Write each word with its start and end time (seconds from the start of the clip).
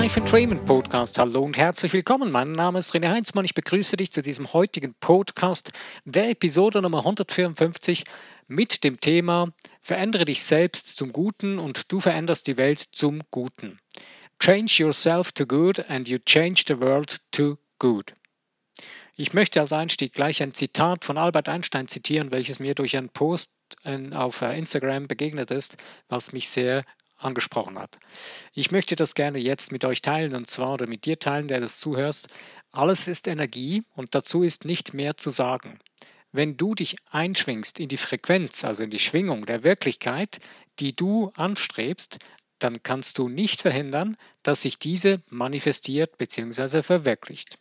Life 0.00 0.20
Dreaming 0.20 0.64
Podcast. 0.64 1.18
Hallo 1.18 1.42
und 1.42 1.58
herzlich 1.58 1.92
willkommen. 1.92 2.30
Mein 2.30 2.52
Name 2.52 2.78
ist 2.78 2.94
René 2.94 3.08
Heinzmann. 3.08 3.44
Ich 3.44 3.54
begrüße 3.54 3.96
dich 3.96 4.12
zu 4.12 4.22
diesem 4.22 4.52
heutigen 4.52 4.94
Podcast, 4.94 5.72
der 6.04 6.30
Episode 6.30 6.80
Nummer 6.80 6.98
154 6.98 8.04
mit 8.46 8.84
dem 8.84 9.00
Thema 9.00 9.48
Verändere 9.80 10.24
dich 10.24 10.44
selbst 10.44 10.96
zum 10.96 11.12
Guten 11.12 11.58
und 11.58 11.90
du 11.90 11.98
veränderst 11.98 12.46
die 12.46 12.56
Welt 12.56 12.78
zum 12.92 13.22
Guten. 13.32 13.80
Change 14.38 14.84
yourself 14.84 15.32
to 15.32 15.44
good 15.44 15.90
and 15.90 16.08
you 16.08 16.18
change 16.24 16.62
the 16.68 16.80
world 16.80 17.16
to 17.32 17.58
good. 17.80 18.14
Ich 19.16 19.34
möchte 19.34 19.58
als 19.58 19.72
Einstieg 19.72 20.12
gleich 20.12 20.40
ein 20.44 20.52
Zitat 20.52 21.04
von 21.04 21.18
Albert 21.18 21.48
Einstein 21.48 21.88
zitieren, 21.88 22.30
welches 22.30 22.60
mir 22.60 22.76
durch 22.76 22.96
einen 22.96 23.08
Post 23.08 23.50
auf 24.14 24.42
äh, 24.42 24.56
Instagram 24.56 25.08
begegnet 25.08 25.50
ist, 25.50 25.76
was 26.08 26.32
mich 26.32 26.48
sehr 26.48 26.84
angesprochen 27.18 27.78
hat. 27.78 27.98
Ich 28.52 28.70
möchte 28.70 28.94
das 28.94 29.14
gerne 29.14 29.38
jetzt 29.38 29.72
mit 29.72 29.84
euch 29.84 30.02
teilen 30.02 30.34
und 30.34 30.48
zwar 30.48 30.74
oder 30.74 30.86
mit 30.86 31.04
dir 31.04 31.18
teilen, 31.18 31.48
der 31.48 31.60
das 31.60 31.78
zuhörst. 31.78 32.28
Alles 32.70 33.08
ist 33.08 33.26
Energie 33.26 33.82
und 33.94 34.14
dazu 34.14 34.42
ist 34.42 34.64
nicht 34.64 34.94
mehr 34.94 35.16
zu 35.16 35.30
sagen. 35.30 35.78
Wenn 36.32 36.56
du 36.56 36.74
dich 36.74 36.96
einschwingst 37.10 37.80
in 37.80 37.88
die 37.88 37.96
Frequenz, 37.96 38.64
also 38.64 38.84
in 38.84 38.90
die 38.90 38.98
Schwingung 38.98 39.46
der 39.46 39.64
Wirklichkeit, 39.64 40.38
die 40.78 40.94
du 40.94 41.32
anstrebst, 41.34 42.18
dann 42.58 42.82
kannst 42.82 43.18
du 43.18 43.28
nicht 43.28 43.62
verhindern, 43.62 44.16
dass 44.42 44.62
sich 44.62 44.78
diese 44.78 45.22
manifestiert 45.30 46.18
bzw. 46.18 46.82
verwirklicht. 46.82 47.58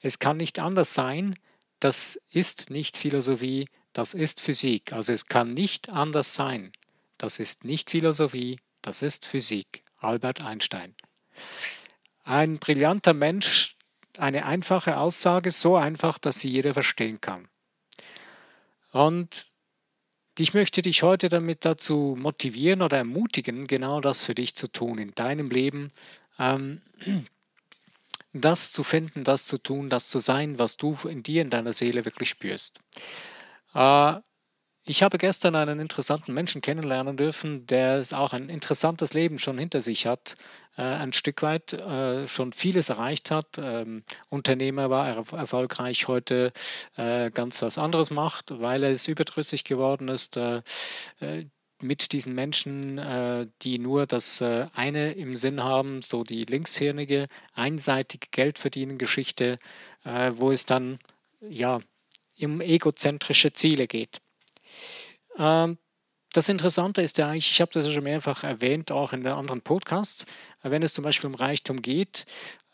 Es 0.00 0.18
kann 0.18 0.36
nicht 0.36 0.58
anders 0.58 0.94
sein, 0.94 1.36
das 1.78 2.20
ist 2.30 2.70
nicht 2.70 2.96
Philosophie, 2.96 3.68
das 3.92 4.14
ist 4.14 4.40
Physik. 4.40 4.92
Also 4.92 5.12
es 5.12 5.26
kann 5.26 5.54
nicht 5.54 5.90
anders 5.90 6.34
sein. 6.34 6.72
Das 7.18 7.38
ist 7.38 7.64
nicht 7.64 7.90
Philosophie, 7.90 8.58
das 8.82 9.02
ist 9.02 9.26
Physik. 9.26 9.84
Albert 9.98 10.42
Einstein. 10.42 10.94
Ein 12.24 12.58
brillanter 12.58 13.12
Mensch, 13.12 13.76
eine 14.16 14.46
einfache 14.46 14.96
Aussage, 14.96 15.50
so 15.50 15.76
einfach, 15.76 16.18
dass 16.18 16.40
sie 16.40 16.48
jeder 16.48 16.72
verstehen 16.72 17.20
kann. 17.20 17.48
Und 18.92 19.50
ich 20.38 20.54
möchte 20.54 20.82
dich 20.82 21.02
heute 21.02 21.28
damit 21.28 21.64
dazu 21.64 22.16
motivieren 22.18 22.82
oder 22.82 22.96
ermutigen, 22.96 23.66
genau 23.66 24.00
das 24.00 24.24
für 24.24 24.34
dich 24.34 24.54
zu 24.54 24.68
tun 24.68 24.98
in 24.98 25.14
deinem 25.14 25.50
Leben. 25.50 25.92
Ähm, 26.38 26.80
das 28.32 28.72
zu 28.72 28.84
finden, 28.84 29.24
das 29.24 29.46
zu 29.46 29.58
tun, 29.58 29.90
das 29.90 30.08
zu 30.08 30.18
sein, 30.18 30.58
was 30.58 30.76
du 30.76 30.96
in 31.08 31.22
dir, 31.22 31.42
in 31.42 31.50
deiner 31.50 31.72
Seele 31.72 32.04
wirklich 32.04 32.30
spürst. 32.30 32.78
Äh, 33.74 34.20
ich 34.90 35.04
habe 35.04 35.18
gestern 35.18 35.54
einen 35.54 35.78
interessanten 35.78 36.34
Menschen 36.34 36.62
kennenlernen 36.62 37.16
dürfen, 37.16 37.64
der 37.66 38.04
auch 38.10 38.32
ein 38.32 38.48
interessantes 38.48 39.14
Leben 39.14 39.38
schon 39.38 39.56
hinter 39.56 39.80
sich 39.80 40.08
hat, 40.08 40.34
äh, 40.76 40.82
ein 40.82 41.12
Stück 41.12 41.42
weit 41.42 41.72
äh, 41.74 42.26
schon 42.26 42.52
vieles 42.52 42.88
erreicht 42.88 43.30
hat. 43.30 43.46
Ähm, 43.56 44.02
Unternehmer 44.30 44.90
war 44.90 45.06
er 45.08 45.38
erfolgreich, 45.38 46.08
heute 46.08 46.52
äh, 46.96 47.30
ganz 47.30 47.62
was 47.62 47.78
anderes 47.78 48.10
macht, 48.10 48.60
weil 48.60 48.82
er 48.82 48.90
es 48.90 49.06
überdrüssig 49.06 49.62
geworden 49.62 50.08
ist 50.08 50.36
äh, 50.36 50.60
äh, 51.20 51.46
mit 51.80 52.10
diesen 52.10 52.34
Menschen, 52.34 52.98
äh, 52.98 53.46
die 53.62 53.78
nur 53.78 54.06
das 54.06 54.42
eine 54.42 55.12
im 55.12 55.36
Sinn 55.36 55.62
haben, 55.62 56.02
so 56.02 56.24
die 56.24 56.44
linkshirnige, 56.44 57.28
einseitige 57.54 58.26
Geldverdienen-Geschichte, 58.32 59.60
wo 60.32 60.50
es 60.50 60.66
dann 60.66 60.98
ja 61.40 61.80
um 62.42 62.60
egozentrische 62.60 63.52
Ziele 63.52 63.86
geht. 63.86 64.20
Ähm, 65.38 65.78
das 66.32 66.48
Interessante 66.48 67.02
ist 67.02 67.18
ja 67.18 67.28
eigentlich, 67.28 67.50
ich 67.50 67.60
habe 67.60 67.72
das 67.72 67.86
ja 67.86 67.92
schon 67.92 68.04
mehrfach 68.04 68.44
erwähnt, 68.44 68.92
auch 68.92 69.12
in 69.12 69.24
den 69.24 69.32
anderen 69.32 69.62
Podcasts, 69.62 70.26
wenn 70.62 70.82
es 70.82 70.94
zum 70.94 71.02
Beispiel 71.02 71.28
um 71.28 71.34
Reichtum 71.34 71.82
geht, 71.82 72.24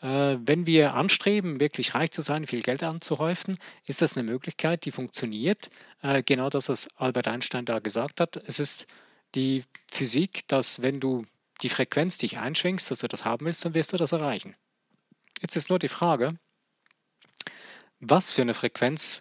äh, 0.03 0.37
wenn 0.39 0.67
wir 0.67 0.93
anstreben, 0.93 1.59
wirklich 1.59 1.95
reich 1.95 2.11
zu 2.11 2.21
sein, 2.21 2.47
viel 2.47 2.63
Geld 2.63 2.83
anzuhäufen, 2.83 3.59
ist 3.87 4.03
das 4.03 4.17
eine 4.17 4.31
Möglichkeit, 4.31 4.85
die 4.85 4.93
funktioniert. 4.93 5.71
Äh, 6.03 6.23
genau 6.23 6.51
das, 6.51 6.69
was 6.69 6.89
Albert 6.97 7.29
Einstein 7.29 7.65
da 7.65 7.79
gesagt 7.79 8.21
hat. 8.21 8.37
Es 8.37 8.61
ist 8.61 8.87
die 9.35 9.65
Physik, 9.89 10.47
dass 10.49 10.83
wenn 10.83 11.01
du 11.01 11.25
die 11.63 11.71
Frequenz 11.71 12.19
dich 12.19 12.39
einschwingst, 12.39 12.91
dass 12.91 12.99
du 12.99 13.09
das 13.09 13.25
haben 13.25 13.47
willst, 13.47 13.65
dann 13.65 13.75
wirst 13.75 13.93
du 13.93 13.97
das 13.97 14.13
erreichen. 14.13 14.55
Jetzt 15.41 15.57
ist 15.57 15.71
nur 15.71 15.79
die 15.79 15.89
Frage, 15.89 16.39
was 18.01 18.31
für 18.31 18.43
eine 18.43 18.55
Frequenz 18.55 19.21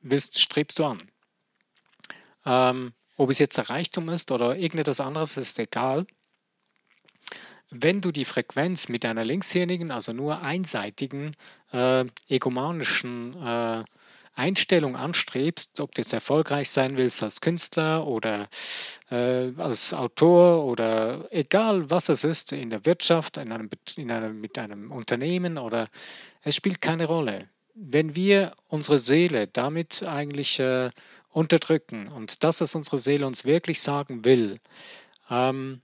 willst, 0.00 0.40
strebst 0.40 0.78
du 0.78 0.84
an? 0.84 1.10
Ähm, 2.46 2.92
ob 3.16 3.30
es 3.30 3.38
jetzt 3.38 3.56
der 3.56 3.68
Reichtum 3.68 4.08
ist 4.08 4.30
oder 4.30 4.56
irgendetwas 4.56 5.00
anderes, 5.00 5.36
ist 5.36 5.58
egal. 5.58 6.06
Wenn 7.70 8.00
du 8.00 8.12
die 8.12 8.24
Frequenz 8.24 8.88
mit 8.88 9.04
einer 9.04 9.24
linkshirnigen, 9.24 9.90
also 9.90 10.12
nur 10.12 10.40
einseitigen, 10.40 11.34
äh, 11.72 12.04
egomanischen 12.28 13.34
äh, 13.42 13.84
Einstellung 14.36 14.96
anstrebst, 14.96 15.80
ob 15.80 15.94
du 15.94 16.02
jetzt 16.02 16.12
erfolgreich 16.12 16.70
sein 16.70 16.96
willst 16.96 17.22
als 17.22 17.40
Künstler 17.40 18.06
oder 18.06 18.48
äh, 19.10 19.50
als 19.56 19.94
Autor 19.94 20.64
oder 20.64 21.26
egal 21.32 21.90
was 21.90 22.10
es 22.10 22.22
ist, 22.22 22.52
in 22.52 22.68
der 22.70 22.84
Wirtschaft, 22.84 23.38
in 23.38 23.50
einem, 23.50 23.70
in 23.96 24.10
einem, 24.10 24.40
mit 24.40 24.58
einem 24.58 24.92
Unternehmen 24.92 25.58
oder 25.58 25.88
es 26.42 26.54
spielt 26.54 26.82
keine 26.82 27.06
Rolle. 27.06 27.48
Wenn 27.74 28.14
wir 28.14 28.52
unsere 28.68 28.98
Seele 28.98 29.48
damit 29.48 30.02
eigentlich 30.06 30.60
äh, 30.60 30.90
unterdrücken. 31.36 32.08
Und 32.08 32.42
das, 32.44 32.62
was 32.62 32.74
unsere 32.74 32.98
Seele 32.98 33.26
uns 33.26 33.44
wirklich 33.44 33.82
sagen 33.82 34.24
will, 34.24 34.58
ähm, 35.28 35.82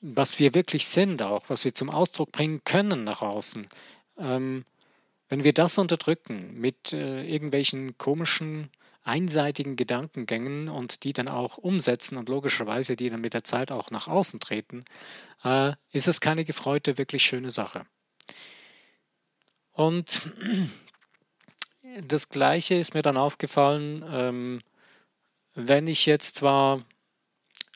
was 0.00 0.40
wir 0.40 0.52
wirklich 0.52 0.88
sind 0.88 1.22
auch, 1.22 1.48
was 1.48 1.64
wir 1.64 1.72
zum 1.72 1.90
Ausdruck 1.90 2.32
bringen 2.32 2.62
können 2.64 3.04
nach 3.04 3.22
außen, 3.22 3.68
ähm, 4.18 4.64
wenn 5.28 5.44
wir 5.44 5.52
das 5.52 5.78
unterdrücken 5.78 6.58
mit 6.58 6.92
äh, 6.92 7.22
irgendwelchen 7.22 7.98
komischen, 7.98 8.68
einseitigen 9.04 9.76
Gedankengängen 9.76 10.68
und 10.68 11.04
die 11.04 11.12
dann 11.12 11.28
auch 11.28 11.56
umsetzen 11.56 12.16
und 12.16 12.28
logischerweise 12.28 12.96
die 12.96 13.10
dann 13.10 13.20
mit 13.20 13.32
der 13.32 13.44
Zeit 13.44 13.70
auch 13.70 13.92
nach 13.92 14.08
außen 14.08 14.40
treten, 14.40 14.84
äh, 15.44 15.74
ist 15.92 16.08
es 16.08 16.20
keine 16.20 16.44
gefreute, 16.44 16.98
wirklich 16.98 17.22
schöne 17.22 17.52
Sache. 17.52 17.86
Und 19.70 20.32
das 22.08 22.28
Gleiche 22.28 22.74
ist 22.74 22.94
mir 22.94 23.02
dann 23.02 23.16
aufgefallen, 23.16 24.04
ähm, 24.10 24.60
wenn 25.54 25.86
ich 25.86 26.06
jetzt 26.06 26.36
zwar 26.36 26.84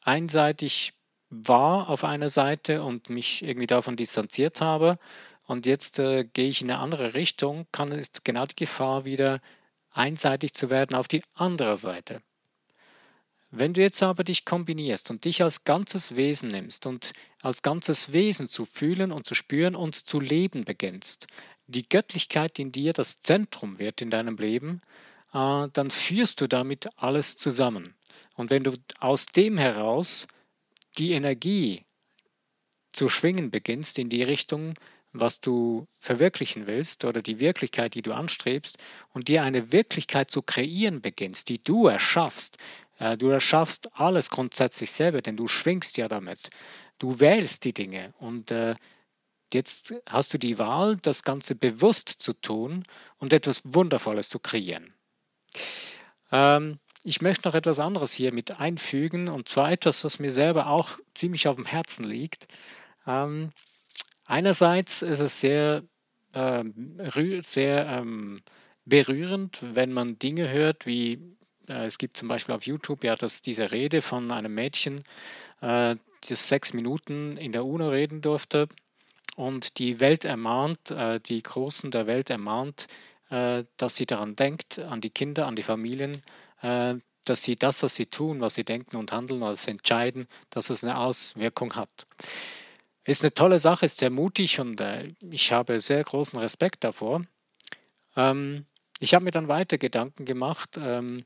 einseitig 0.02 0.92
war 1.30 1.88
auf 1.88 2.04
einer 2.04 2.28
Seite 2.28 2.82
und 2.82 3.10
mich 3.10 3.42
irgendwie 3.42 3.66
davon 3.66 3.96
distanziert 3.96 4.60
habe 4.60 4.98
und 5.46 5.66
jetzt 5.66 5.98
äh, 5.98 6.24
gehe 6.24 6.48
ich 6.48 6.62
in 6.62 6.70
eine 6.70 6.80
andere 6.80 7.14
Richtung, 7.14 7.66
kann 7.72 7.92
es 7.92 8.22
genau 8.22 8.46
die 8.46 8.56
Gefahr 8.56 9.04
wieder 9.04 9.40
einseitig 9.90 10.54
zu 10.54 10.70
werden 10.70 10.96
auf 10.96 11.08
die 11.08 11.22
andere 11.34 11.76
Seite. 11.76 12.22
Wenn 13.50 13.72
du 13.72 13.82
jetzt 13.82 14.02
aber 14.02 14.24
dich 14.24 14.44
kombinierst 14.44 15.10
und 15.10 15.24
dich 15.24 15.42
als 15.42 15.62
ganzes 15.62 16.16
Wesen 16.16 16.50
nimmst 16.50 16.86
und 16.86 17.12
als 17.40 17.62
ganzes 17.62 18.12
Wesen 18.12 18.48
zu 18.48 18.64
fühlen 18.64 19.12
und 19.12 19.26
zu 19.26 19.36
spüren 19.36 19.76
und 19.76 19.94
zu 19.94 20.18
leben 20.18 20.64
beginnst, 20.64 21.28
die 21.68 21.88
Göttlichkeit 21.88 22.58
in 22.58 22.72
dir 22.72 22.92
das 22.92 23.20
Zentrum 23.20 23.78
wird 23.78 24.02
in 24.02 24.10
deinem 24.10 24.36
Leben, 24.36 24.82
äh, 25.34 25.68
dann 25.72 25.90
führst 25.90 26.40
du 26.40 26.46
damit 26.46 26.86
alles 26.96 27.36
zusammen. 27.36 27.94
Und 28.34 28.50
wenn 28.50 28.64
du 28.64 28.76
aus 29.00 29.26
dem 29.26 29.58
heraus 29.58 30.26
die 30.96 31.12
Energie 31.12 31.84
zu 32.92 33.08
schwingen 33.08 33.50
beginnst 33.50 33.98
in 33.98 34.08
die 34.08 34.22
Richtung, 34.22 34.74
was 35.12 35.40
du 35.40 35.86
verwirklichen 35.98 36.66
willst 36.66 37.04
oder 37.04 37.22
die 37.22 37.38
Wirklichkeit, 37.38 37.94
die 37.94 38.02
du 38.02 38.12
anstrebst 38.12 38.78
und 39.12 39.28
dir 39.28 39.42
eine 39.42 39.72
Wirklichkeit 39.72 40.30
zu 40.30 40.42
kreieren 40.42 41.00
beginnst, 41.00 41.48
die 41.48 41.62
du 41.62 41.86
erschaffst. 41.86 42.56
Äh, 42.98 43.16
du 43.16 43.28
erschaffst 43.28 43.92
alles 43.94 44.30
grundsätzlich 44.30 44.90
selber, 44.90 45.22
denn 45.22 45.36
du 45.36 45.46
schwingst 45.48 45.96
ja 45.98 46.08
damit. 46.08 46.50
Du 46.98 47.20
wählst 47.20 47.64
die 47.64 47.72
Dinge 47.72 48.12
und 48.18 48.50
äh, 48.50 48.76
jetzt 49.52 49.94
hast 50.08 50.34
du 50.34 50.38
die 50.38 50.58
Wahl, 50.58 50.96
das 50.96 51.22
Ganze 51.22 51.54
bewusst 51.54 52.08
zu 52.08 52.32
tun 52.32 52.84
und 53.18 53.32
etwas 53.32 53.62
Wundervolles 53.64 54.28
zu 54.28 54.38
kreieren. 54.38 54.93
Ähm, 56.32 56.78
ich 57.02 57.20
möchte 57.20 57.46
noch 57.46 57.54
etwas 57.54 57.80
anderes 57.80 58.12
hier 58.12 58.32
mit 58.32 58.58
einfügen, 58.58 59.28
und 59.28 59.48
zwar 59.48 59.70
etwas, 59.70 60.04
was 60.04 60.18
mir 60.18 60.32
selber 60.32 60.68
auch 60.68 60.98
ziemlich 61.14 61.48
auf 61.48 61.56
dem 61.56 61.66
Herzen 61.66 62.04
liegt. 62.04 62.46
Ähm, 63.06 63.50
einerseits 64.24 65.02
ist 65.02 65.20
es 65.20 65.38
sehr, 65.40 65.82
äh, 66.32 66.64
sehr 67.42 67.86
ähm, 67.86 68.42
berührend, 68.86 69.58
wenn 69.62 69.92
man 69.92 70.18
Dinge 70.18 70.50
hört, 70.50 70.86
wie 70.86 71.20
äh, 71.68 71.84
es 71.84 71.98
gibt 71.98 72.16
zum 72.16 72.28
Beispiel 72.28 72.54
auf 72.54 72.66
YouTube 72.66 73.04
ja 73.04 73.16
das, 73.16 73.42
diese 73.42 73.72
Rede 73.72 74.02
von 74.02 74.30
einem 74.30 74.54
Mädchen, 74.54 75.04
äh, 75.60 75.96
das 76.28 76.48
sechs 76.48 76.72
Minuten 76.72 77.36
in 77.36 77.52
der 77.52 77.64
UNO 77.64 77.88
reden 77.88 78.20
durfte 78.20 78.68
und 79.36 79.78
die 79.78 80.00
Welt 80.00 80.24
ermahnt, 80.24 80.90
äh, 80.90 81.20
die 81.20 81.42
Großen 81.42 81.90
der 81.90 82.06
Welt 82.06 82.30
ermahnt, 82.30 82.86
dass 83.28 83.96
sie 83.96 84.06
daran 84.06 84.36
denkt, 84.36 84.78
an 84.78 85.00
die 85.00 85.10
Kinder, 85.10 85.46
an 85.46 85.56
die 85.56 85.62
Familien, 85.62 86.12
äh, 86.62 86.94
dass 87.24 87.42
sie 87.42 87.56
das, 87.56 87.82
was 87.82 87.94
sie 87.94 88.06
tun, 88.06 88.40
was 88.40 88.54
sie 88.54 88.64
denken 88.64 88.96
und 88.96 89.12
handeln, 89.12 89.40
was 89.40 89.66
entscheiden, 89.66 90.28
dass 90.50 90.70
es 90.70 90.84
eine 90.84 90.98
Auswirkung 90.98 91.74
hat. 91.74 92.06
Ist 93.06 93.22
eine 93.22 93.34
tolle 93.34 93.58
Sache, 93.58 93.86
ist 93.86 93.98
sehr 93.98 94.10
mutig 94.10 94.60
und 94.60 94.80
äh, 94.80 95.12
ich 95.30 95.52
habe 95.52 95.80
sehr 95.80 96.02
großen 96.04 96.38
Respekt 96.38 96.84
davor. 96.84 97.24
Ähm, 98.16 98.66
ich 99.00 99.14
habe 99.14 99.24
mir 99.24 99.30
dann 99.30 99.48
weiter 99.48 99.78
Gedanken 99.78 100.24
gemacht, 100.24 100.78
ähm, 100.78 101.24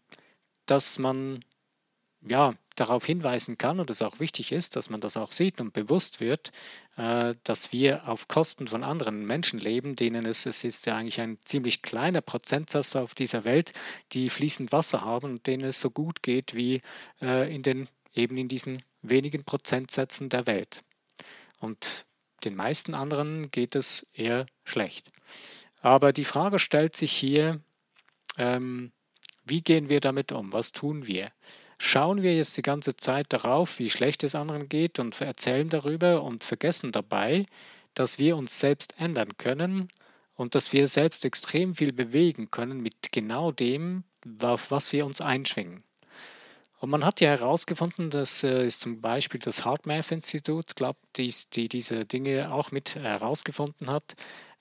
dass 0.66 0.98
man 0.98 1.44
ja 2.20 2.54
darauf 2.80 3.04
hinweisen 3.04 3.58
kann 3.58 3.80
und 3.80 3.90
es 3.90 4.02
auch 4.02 4.20
wichtig 4.20 4.52
ist, 4.52 4.76
dass 4.76 4.90
man 4.90 5.00
das 5.00 5.16
auch 5.16 5.32
sieht 5.32 5.60
und 5.60 5.72
bewusst 5.72 6.20
wird, 6.20 6.52
äh, 6.96 7.34
dass 7.44 7.72
wir 7.72 8.08
auf 8.08 8.28
Kosten 8.28 8.68
von 8.68 8.84
anderen 8.84 9.26
Menschen 9.26 9.58
leben, 9.58 9.96
denen 9.96 10.26
es, 10.26 10.46
es 10.46 10.64
ist 10.64 10.86
ja 10.86 10.96
eigentlich 10.96 11.20
ein 11.20 11.38
ziemlich 11.44 11.82
kleiner 11.82 12.20
Prozentsatz 12.20 12.96
auf 12.96 13.14
dieser 13.14 13.44
Welt, 13.44 13.72
die 14.12 14.30
fließend 14.30 14.72
Wasser 14.72 15.04
haben 15.04 15.32
und 15.32 15.46
denen 15.46 15.64
es 15.64 15.80
so 15.80 15.90
gut 15.90 16.22
geht 16.22 16.54
wie 16.54 16.80
äh, 17.20 17.52
in 17.54 17.62
den 17.62 17.88
eben 18.14 18.36
in 18.36 18.48
diesen 18.48 18.82
wenigen 19.02 19.44
Prozentsätzen 19.44 20.28
der 20.28 20.46
Welt. 20.46 20.82
Und 21.60 22.06
den 22.44 22.54
meisten 22.54 22.94
anderen 22.94 23.50
geht 23.50 23.74
es 23.74 24.06
eher 24.12 24.46
schlecht. 24.64 25.10
Aber 25.80 26.12
die 26.12 26.24
Frage 26.24 26.58
stellt 26.58 26.96
sich 26.96 27.12
hier, 27.12 27.60
ähm, 28.36 28.92
wie 29.44 29.62
gehen 29.62 29.88
wir 29.88 30.00
damit 30.00 30.32
um? 30.32 30.52
Was 30.52 30.72
tun 30.72 31.06
wir? 31.06 31.30
Schauen 31.78 32.22
wir 32.22 32.34
jetzt 32.34 32.56
die 32.56 32.62
ganze 32.62 32.96
Zeit 32.96 33.32
darauf, 33.32 33.78
wie 33.78 33.88
schlecht 33.88 34.24
es 34.24 34.34
anderen 34.34 34.68
geht 34.68 34.98
und 34.98 35.20
erzählen 35.20 35.68
darüber 35.68 36.22
und 36.22 36.42
vergessen 36.42 36.90
dabei, 36.90 37.46
dass 37.94 38.18
wir 38.18 38.36
uns 38.36 38.58
selbst 38.58 38.94
ändern 38.98 39.36
können 39.38 39.88
und 40.34 40.54
dass 40.54 40.72
wir 40.72 40.88
selbst 40.88 41.24
extrem 41.24 41.74
viel 41.74 41.92
bewegen 41.92 42.50
können 42.50 42.80
mit 42.80 43.12
genau 43.12 43.52
dem, 43.52 44.04
auf 44.42 44.70
was 44.70 44.92
wir 44.92 45.06
uns 45.06 45.20
einschwingen. 45.20 45.84
Und 46.80 46.90
man 46.90 47.04
hat 47.04 47.20
ja 47.20 47.30
herausgefunden, 47.30 48.10
das 48.10 48.44
äh, 48.44 48.64
ist 48.64 48.80
zum 48.80 49.00
Beispiel 49.00 49.40
das 49.40 49.64
HeartMath-Institut, 49.64 50.76
glaube 50.76 50.98
die, 51.16 51.32
die 51.52 51.68
diese 51.68 52.04
Dinge 52.04 52.52
auch 52.52 52.70
mit 52.70 52.94
herausgefunden 52.94 53.90
hat. 53.90 54.14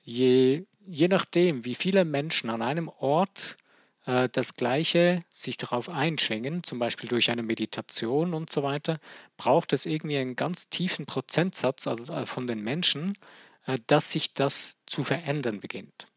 Je, 0.04 0.66
je 0.86 1.08
nachdem, 1.10 1.64
wie 1.64 1.76
viele 1.76 2.06
Menschen 2.06 2.50
an 2.50 2.64
einem 2.64 2.88
Ort 2.88 3.58
äh, 4.08 4.30
das 4.32 4.56
Gleiche 4.56 5.24
sich 5.32 5.58
darauf 5.58 5.90
einschwingen, 5.90 6.64
zum 6.64 6.80
Beispiel 6.80 7.10
durch 7.10 7.30
eine 7.30 7.44
Meditation 7.44 8.34
und 8.34 8.52
so 8.52 8.64
weiter, 8.64 9.00
braucht 9.36 9.74
es 9.74 9.86
irgendwie 9.86 10.18
einen 10.18 10.36
ganz 10.36 10.70
tiefen 10.70 11.06
Prozentsatz 11.06 11.86
also 11.86 12.12
äh, 12.14 12.26
von 12.26 12.48
den 12.48 12.64
Menschen, 12.64 13.18
äh, 13.66 13.78
dass 13.86 14.12
sich 14.12 14.34
das 14.34 14.78
zu 14.88 15.04
verändern 15.04 15.60
beginnt. 15.60 16.08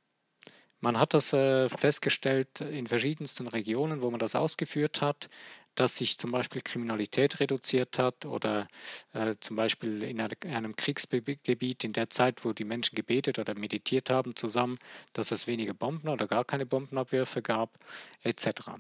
Man 0.81 0.98
hat 0.98 1.12
das 1.12 1.34
äh, 1.34 1.69
festgestellt 1.69 2.62
in 2.62 2.87
verschiedensten 2.87 3.46
Regionen, 3.46 4.00
wo 4.00 4.10
man 4.10 4.20
das 4.20 4.34
ausgeführt 4.34 5.02
hat 5.02 5.28
dass 5.75 5.96
sich 5.96 6.19
zum 6.19 6.32
Beispiel 6.32 6.62
Kriminalität 6.62 7.40
reduziert 7.40 7.99
hat 7.99 8.26
oder 8.26 8.69
äh, 9.12 9.37
zum 9.40 9.56
Beispiel 9.56 10.02
in 10.02 10.20
einem 10.20 10.76
Kriegsgebiet 10.76 11.84
in 11.84 11.93
der 11.93 12.11
Zeit, 12.11 12.44
wo 12.44 12.52
die 12.52 12.64
Menschen 12.64 12.96
gebetet 12.96 13.38
oder 13.38 13.58
meditiert 13.58 14.11
haben 14.11 14.37
zusammen, 14.37 14.76
dass 15.12 15.31
es 15.31 15.46
weniger 15.46 15.75
Bomben 15.75 16.08
oder 16.08 16.26
gar 16.26 16.44
keine 16.44 16.67
Bombenabwürfe 16.67 17.43
gab, 17.43 17.78
etc. 18.22 18.72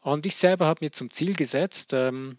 Und 0.00 0.26
ich 0.26 0.36
selber 0.36 0.66
habe 0.66 0.84
mir 0.84 0.92
zum 0.92 1.10
Ziel 1.10 1.34
gesetzt, 1.34 1.92
ähm, 1.92 2.38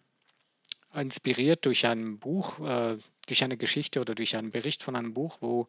inspiriert 0.94 1.66
durch 1.66 1.86
ein 1.86 2.20
Buch, 2.20 2.60
äh, 2.60 2.98
durch 3.28 3.44
eine 3.44 3.58
Geschichte 3.58 4.00
oder 4.00 4.16
durch 4.16 4.36
einen 4.36 4.52
Bericht 4.52 4.84
von 4.84 4.96
einem 4.96 5.14
Buch, 5.14 5.38
wo 5.42 5.68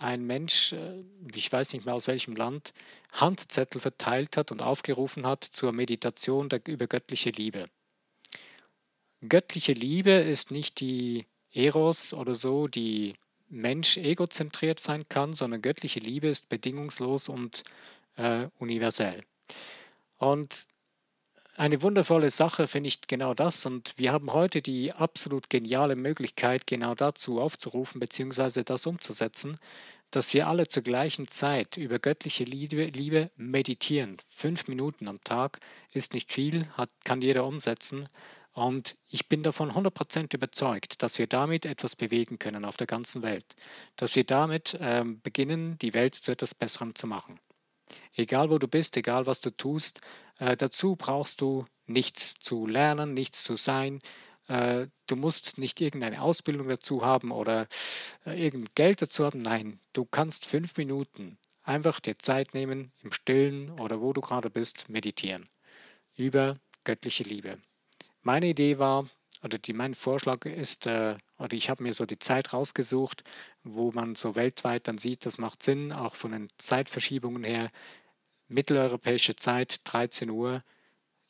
ein 0.00 0.26
Mensch, 0.26 0.72
äh, 0.72 1.04
ich 1.34 1.52
weiß 1.52 1.72
nicht 1.74 1.84
mehr 1.84 1.94
aus 1.94 2.08
welchem 2.08 2.34
Land, 2.34 2.72
Handzettel 3.12 3.80
verteilt 3.80 4.36
hat 4.36 4.50
und 4.50 4.62
aufgerufen 4.62 5.26
hat 5.26 5.44
zur 5.44 5.72
Meditation 5.72 6.48
über 6.66 6.86
göttliche 6.86 7.30
Liebe. 7.30 7.68
Göttliche 9.28 9.72
Liebe 9.72 10.12
ist 10.12 10.50
nicht 10.50 10.80
die 10.80 11.26
Eros 11.52 12.14
oder 12.14 12.34
so, 12.34 12.68
die 12.68 13.14
Mensch 13.48 13.98
egozentriert 13.98 14.80
sein 14.80 15.06
kann, 15.08 15.34
sondern 15.34 15.60
göttliche 15.60 16.00
Liebe 16.00 16.28
ist 16.28 16.48
bedingungslos 16.48 17.28
und 17.28 17.64
äh, 18.16 18.46
universell. 18.58 19.24
Und 20.18 20.66
eine 21.56 21.82
wundervolle 21.82 22.30
Sache 22.30 22.66
finde 22.66 22.88
ich 22.88 23.02
genau 23.02 23.34
das. 23.34 23.66
Und 23.66 23.94
wir 23.96 24.12
haben 24.12 24.32
heute 24.32 24.62
die 24.62 24.92
absolut 24.92 25.50
geniale 25.50 25.96
Möglichkeit, 25.96 26.66
genau 26.66 26.94
dazu 26.94 27.40
aufzurufen, 27.40 28.00
beziehungsweise 28.00 28.64
das 28.64 28.86
umzusetzen, 28.86 29.58
dass 30.10 30.34
wir 30.34 30.48
alle 30.48 30.66
zur 30.66 30.82
gleichen 30.82 31.28
Zeit 31.28 31.76
über 31.76 31.98
göttliche 31.98 32.44
Liebe, 32.44 32.84
Liebe 32.86 33.30
meditieren. 33.36 34.16
Fünf 34.28 34.68
Minuten 34.68 35.08
am 35.08 35.22
Tag 35.22 35.60
ist 35.92 36.14
nicht 36.14 36.32
viel, 36.32 36.66
hat, 36.76 36.90
kann 37.04 37.22
jeder 37.22 37.44
umsetzen. 37.44 38.08
Und 38.52 38.96
ich 39.08 39.28
bin 39.28 39.42
davon 39.42 39.70
100% 39.70 40.34
überzeugt, 40.34 41.02
dass 41.02 41.18
wir 41.18 41.28
damit 41.28 41.64
etwas 41.64 41.94
bewegen 41.94 42.38
können 42.38 42.64
auf 42.64 42.76
der 42.76 42.88
ganzen 42.88 43.22
Welt. 43.22 43.44
Dass 43.96 44.16
wir 44.16 44.24
damit 44.24 44.76
ähm, 44.80 45.20
beginnen, 45.20 45.78
die 45.78 45.94
Welt 45.94 46.16
zu 46.16 46.32
etwas 46.32 46.54
Besserem 46.54 46.94
zu 46.94 47.06
machen. 47.06 47.38
Egal 48.14 48.50
wo 48.50 48.58
du 48.58 48.68
bist, 48.68 48.96
egal 48.96 49.26
was 49.26 49.40
du 49.40 49.50
tust, 49.50 50.00
äh, 50.38 50.56
dazu 50.56 50.96
brauchst 50.96 51.40
du 51.40 51.66
nichts 51.86 52.34
zu 52.34 52.66
lernen, 52.66 53.14
nichts 53.14 53.42
zu 53.42 53.56
sein. 53.56 54.00
Äh, 54.48 54.88
du 55.06 55.16
musst 55.16 55.58
nicht 55.58 55.80
irgendeine 55.80 56.22
Ausbildung 56.22 56.68
dazu 56.68 57.04
haben 57.04 57.30
oder 57.30 57.66
äh, 58.26 58.42
irgendein 58.42 58.74
Geld 58.74 59.02
dazu 59.02 59.24
haben. 59.24 59.42
Nein, 59.42 59.80
du 59.92 60.04
kannst 60.04 60.46
fünf 60.46 60.76
Minuten 60.76 61.38
einfach 61.62 62.00
dir 62.00 62.18
Zeit 62.18 62.54
nehmen, 62.54 62.92
im 63.02 63.12
Stillen 63.12 63.70
oder 63.78 64.00
wo 64.00 64.12
du 64.12 64.20
gerade 64.20 64.50
bist, 64.50 64.88
meditieren 64.88 65.48
über 66.16 66.58
göttliche 66.84 67.24
Liebe. 67.24 67.58
Meine 68.22 68.48
Idee 68.48 68.78
war, 68.78 69.08
oder 69.42 69.58
die, 69.58 69.72
mein 69.72 69.94
Vorschlag 69.94 70.44
ist, 70.44 70.86
äh, 70.86 71.16
oder 71.38 71.52
ich 71.54 71.70
habe 71.70 71.82
mir 71.82 71.94
so 71.94 72.06
die 72.06 72.18
Zeit 72.18 72.52
rausgesucht, 72.52 73.24
wo 73.62 73.92
man 73.92 74.14
so 74.14 74.34
weltweit 74.34 74.88
dann 74.88 74.98
sieht, 74.98 75.26
das 75.26 75.38
macht 75.38 75.62
Sinn, 75.62 75.92
auch 75.92 76.14
von 76.14 76.32
den 76.32 76.48
Zeitverschiebungen 76.58 77.44
her. 77.44 77.70
Mitteleuropäische 78.48 79.36
Zeit, 79.36 79.80
13 79.84 80.28
Uhr, 80.30 80.62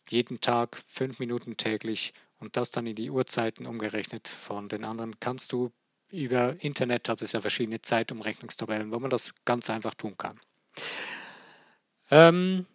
jeden 0.09 0.41
Tag, 0.41 0.77
fünf 0.77 1.19
Minuten 1.19 1.57
täglich 1.57 2.13
und 2.39 2.57
das 2.57 2.71
dann 2.71 2.87
in 2.87 2.97
die 2.97 3.11
Uhrzeiten 3.11 3.67
umgerechnet. 3.67 4.27
Von 4.27 4.69
den 4.69 4.85
anderen 4.85 5.21
kannst 5.21 5.53
du 5.53 5.71
über 6.11 6.57
Internet, 6.61 7.09
hat 7.09 7.23
es 7.23 7.33
ja 7.33 7.41
verschiedene 7.41 7.83
Zeitumrechnungstabellen, 7.83 8.91
wo 8.91 8.99
man 8.99 9.11
das 9.11 9.35
ganz 9.45 9.71
einfach 9.71 9.95
tun 9.95 10.17
kann. 10.17 10.41
Ähm, 12.11 12.67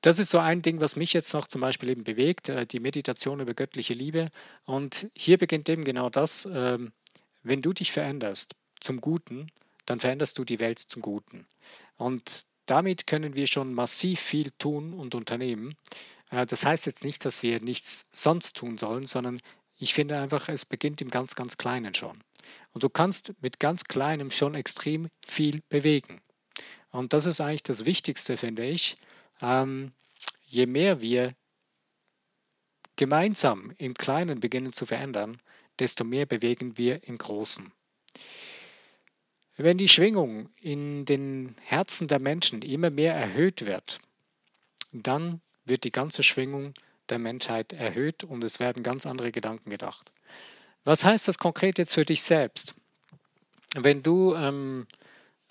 das 0.00 0.18
ist 0.18 0.30
so 0.30 0.38
ein 0.38 0.62
Ding, 0.62 0.80
was 0.80 0.96
mich 0.96 1.12
jetzt 1.12 1.34
noch 1.34 1.46
zum 1.46 1.60
Beispiel 1.60 1.90
eben 1.90 2.04
bewegt, 2.04 2.48
äh, 2.48 2.66
die 2.66 2.80
Meditation 2.80 3.40
über 3.40 3.54
göttliche 3.54 3.94
Liebe. 3.94 4.30
Und 4.64 5.10
hier 5.14 5.38
beginnt 5.38 5.68
eben 5.68 5.84
genau 5.84 6.08
das, 6.08 6.48
ähm, 6.50 6.92
wenn 7.42 7.62
du 7.62 7.72
dich 7.72 7.92
veränderst 7.92 8.54
zum 8.80 9.00
Guten, 9.00 9.48
dann 9.86 10.00
veränderst 10.00 10.38
du 10.38 10.44
die 10.44 10.60
Welt 10.60 10.78
zum 10.78 11.02
Guten. 11.02 11.46
Und 11.96 12.44
damit 12.66 13.06
können 13.06 13.34
wir 13.34 13.46
schon 13.46 13.74
massiv 13.74 14.20
viel 14.20 14.50
tun 14.52 14.94
und 14.94 15.14
unternehmen. 15.14 15.74
Äh, 16.30 16.46
das 16.46 16.64
heißt 16.64 16.86
jetzt 16.86 17.04
nicht, 17.04 17.24
dass 17.24 17.42
wir 17.42 17.60
nichts 17.60 18.06
sonst 18.12 18.56
tun 18.56 18.78
sollen, 18.78 19.06
sondern 19.06 19.40
ich 19.78 19.94
finde 19.94 20.18
einfach, 20.18 20.48
es 20.48 20.64
beginnt 20.64 21.00
im 21.00 21.10
ganz, 21.10 21.34
ganz 21.34 21.56
Kleinen 21.56 21.94
schon. 21.94 22.22
Und 22.72 22.84
du 22.84 22.88
kannst 22.88 23.34
mit 23.40 23.60
ganz 23.60 23.84
Kleinem 23.84 24.30
schon 24.30 24.54
extrem 24.54 25.08
viel 25.26 25.60
bewegen. 25.68 26.20
Und 26.90 27.12
das 27.12 27.26
ist 27.26 27.40
eigentlich 27.40 27.62
das 27.62 27.86
Wichtigste, 27.86 28.36
finde 28.36 28.64
ich, 28.64 28.96
ähm, 29.40 29.92
je 30.46 30.66
mehr 30.66 31.00
wir 31.00 31.34
gemeinsam 32.96 33.72
im 33.78 33.94
Kleinen 33.94 34.40
beginnen 34.40 34.72
zu 34.72 34.84
verändern, 34.86 35.40
desto 35.78 36.04
mehr 36.04 36.26
bewegen 36.26 36.76
wir 36.76 37.02
im 37.04 37.18
Großen. 37.18 37.72
Wenn 39.56 39.78
die 39.78 39.88
Schwingung 39.88 40.50
in 40.60 41.04
den 41.04 41.54
Herzen 41.62 42.08
der 42.08 42.18
Menschen 42.18 42.62
immer 42.62 42.90
mehr 42.90 43.14
erhöht 43.14 43.66
wird, 43.66 44.00
dann 44.92 45.40
wird 45.64 45.84
die 45.84 45.92
ganze 45.92 46.22
Schwingung 46.22 46.74
der 47.08 47.18
Menschheit 47.18 47.72
erhöht 47.72 48.24
und 48.24 48.42
es 48.44 48.60
werden 48.60 48.82
ganz 48.82 49.06
andere 49.06 49.32
Gedanken 49.32 49.70
gedacht. 49.70 50.12
Was 50.84 51.04
heißt 51.04 51.28
das 51.28 51.38
konkret 51.38 51.78
jetzt 51.78 51.94
für 51.94 52.04
dich 52.04 52.22
selbst? 52.22 52.74
Wenn 53.76 54.02
du 54.02 54.34
ähm, 54.34 54.86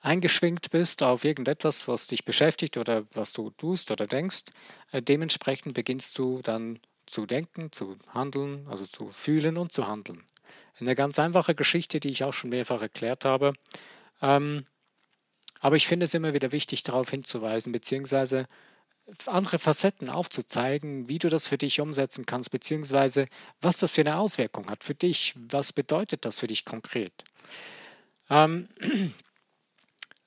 eingeschwingt 0.01 0.71
bist 0.71 1.03
auf 1.03 1.25
irgendetwas, 1.25 1.87
was 1.87 2.07
dich 2.07 2.25
beschäftigt 2.25 2.77
oder 2.77 3.05
was 3.13 3.33
du 3.33 3.49
tust 3.51 3.91
oder 3.91 4.07
denkst, 4.07 4.45
äh, 4.91 5.01
dementsprechend 5.01 5.73
beginnst 5.73 6.17
du 6.17 6.41
dann 6.41 6.79
zu 7.05 7.25
denken, 7.25 7.71
zu 7.71 7.97
handeln, 8.13 8.65
also 8.69 8.85
zu 8.85 9.09
fühlen 9.09 9.57
und 9.57 9.73
zu 9.73 9.87
handeln. 9.87 10.23
Eine 10.79 10.95
ganz 10.95 11.19
einfache 11.19 11.55
Geschichte, 11.55 11.99
die 11.99 12.09
ich 12.09 12.23
auch 12.23 12.33
schon 12.33 12.51
mehrfach 12.51 12.81
erklärt 12.81 13.25
habe. 13.25 13.53
Ähm, 14.21 14.65
aber 15.59 15.75
ich 15.75 15.87
finde 15.87 16.05
es 16.05 16.13
immer 16.13 16.33
wieder 16.33 16.51
wichtig, 16.51 16.83
darauf 16.83 17.09
hinzuweisen, 17.09 17.71
beziehungsweise 17.71 18.47
andere 19.25 19.59
Facetten 19.59 20.09
aufzuzeigen, 20.09 21.09
wie 21.09 21.17
du 21.17 21.29
das 21.29 21.47
für 21.47 21.57
dich 21.57 21.81
umsetzen 21.81 22.25
kannst, 22.25 22.51
beziehungsweise 22.51 23.27
was 23.59 23.77
das 23.77 23.91
für 23.91 24.01
eine 24.01 24.17
Auswirkung 24.17 24.69
hat 24.69 24.83
für 24.83 24.95
dich. 24.95 25.33
Was 25.35 25.73
bedeutet 25.73 26.25
das 26.25 26.39
für 26.39 26.47
dich 26.47 26.63
konkret? 26.63 27.11
Ähm, 28.29 28.69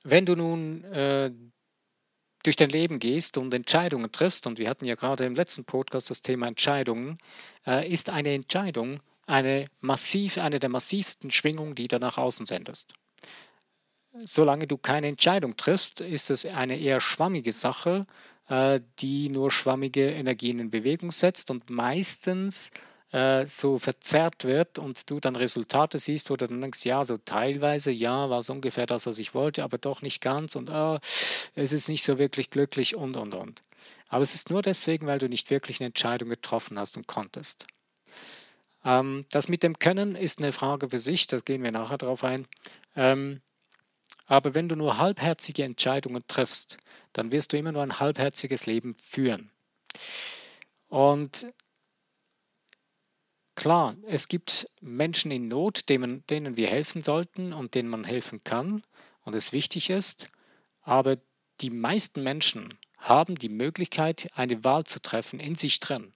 wenn 0.04 0.26
du 0.26 0.34
nun 0.34 0.84
äh, 0.84 1.30
durch 2.42 2.56
dein 2.56 2.70
Leben 2.70 2.98
gehst 2.98 3.38
und 3.38 3.54
Entscheidungen 3.54 4.10
triffst, 4.10 4.46
und 4.46 4.58
wir 4.58 4.68
hatten 4.68 4.84
ja 4.84 4.94
gerade 4.94 5.24
im 5.24 5.34
letzten 5.34 5.64
Podcast 5.64 6.10
das 6.10 6.22
Thema 6.22 6.48
Entscheidungen, 6.48 7.18
äh, 7.66 7.88
ist 7.90 8.10
eine 8.10 8.34
Entscheidung 8.34 9.00
eine, 9.26 9.66
massiv, 9.80 10.38
eine 10.38 10.58
der 10.58 10.68
massivsten 10.68 11.30
Schwingungen, 11.30 11.74
die 11.74 11.88
du 11.88 11.98
nach 11.98 12.18
außen 12.18 12.46
sendest. 12.46 12.94
Solange 14.24 14.66
du 14.66 14.76
keine 14.76 15.06
Entscheidung 15.06 15.56
triffst, 15.56 16.00
ist 16.00 16.30
es 16.30 16.44
eine 16.44 16.78
eher 16.78 17.00
schwammige 17.00 17.52
Sache, 17.52 18.06
äh, 18.48 18.80
die 18.98 19.28
nur 19.28 19.50
schwammige 19.50 20.10
Energien 20.10 20.58
in 20.58 20.70
Bewegung 20.70 21.10
setzt 21.10 21.50
und 21.50 21.70
meistens 21.70 22.70
äh, 23.12 23.44
so 23.46 23.78
verzerrt 23.78 24.44
wird 24.44 24.78
und 24.78 25.10
du 25.10 25.20
dann 25.20 25.36
Resultate 25.36 25.98
siehst, 25.98 26.30
wo 26.30 26.36
du 26.36 26.46
dann 26.46 26.60
denkst, 26.60 26.84
ja, 26.84 27.04
so 27.04 27.18
teilweise, 27.18 27.90
ja, 27.90 28.30
war 28.30 28.38
es 28.38 28.50
ungefähr 28.50 28.86
das, 28.86 29.06
was 29.06 29.18
ich 29.18 29.34
wollte, 29.34 29.62
aber 29.62 29.78
doch 29.78 30.02
nicht 30.02 30.20
ganz 30.20 30.56
und 30.56 30.70
oh, 30.70 30.98
es 31.54 31.72
ist 31.72 31.88
nicht 31.88 32.04
so 32.04 32.18
wirklich 32.18 32.50
glücklich 32.50 32.96
und, 32.96 33.16
und, 33.16 33.34
und. 33.34 33.62
Aber 34.08 34.22
es 34.22 34.34
ist 34.34 34.50
nur 34.50 34.62
deswegen, 34.62 35.06
weil 35.06 35.18
du 35.18 35.28
nicht 35.28 35.50
wirklich 35.50 35.80
eine 35.80 35.88
Entscheidung 35.88 36.28
getroffen 36.28 36.78
hast 36.78 36.96
und 36.96 37.06
konntest. 37.06 37.66
Ähm, 38.84 39.26
das 39.30 39.48
mit 39.48 39.62
dem 39.62 39.78
Können 39.78 40.16
ist 40.16 40.38
eine 40.38 40.52
Frage 40.52 40.90
für 40.90 40.98
sich, 40.98 41.26
da 41.26 41.38
gehen 41.38 41.62
wir 41.62 41.72
nachher 41.72 41.98
drauf 41.98 42.24
ein. 42.24 42.46
Ähm, 42.96 43.42
aber 44.26 44.54
wenn 44.54 44.68
du 44.68 44.76
nur 44.76 44.98
halbherzige 44.98 45.64
Entscheidungen 45.64 46.22
triffst, 46.26 46.78
dann 47.12 47.32
wirst 47.32 47.52
du 47.52 47.58
immer 47.58 47.72
nur 47.72 47.82
ein 47.82 48.00
halbherziges 48.00 48.66
Leben 48.66 48.96
führen. 48.98 49.50
Und 50.88 51.52
klar, 53.62 53.94
es 54.08 54.26
gibt 54.26 54.68
Menschen 54.80 55.30
in 55.30 55.46
Not, 55.46 55.88
denen, 55.88 56.26
denen 56.26 56.56
wir 56.56 56.66
helfen 56.66 57.04
sollten 57.04 57.52
und 57.52 57.76
denen 57.76 57.88
man 57.88 58.02
helfen 58.02 58.42
kann 58.42 58.82
und 59.24 59.36
es 59.36 59.52
wichtig 59.52 59.88
ist, 59.88 60.26
aber 60.80 61.18
die 61.60 61.70
meisten 61.70 62.24
Menschen 62.24 62.70
haben 62.98 63.36
die 63.36 63.48
Möglichkeit, 63.48 64.28
eine 64.34 64.64
Wahl 64.64 64.82
zu 64.82 65.00
treffen 65.00 65.38
in 65.38 65.54
sich 65.54 65.78
drin, 65.78 66.12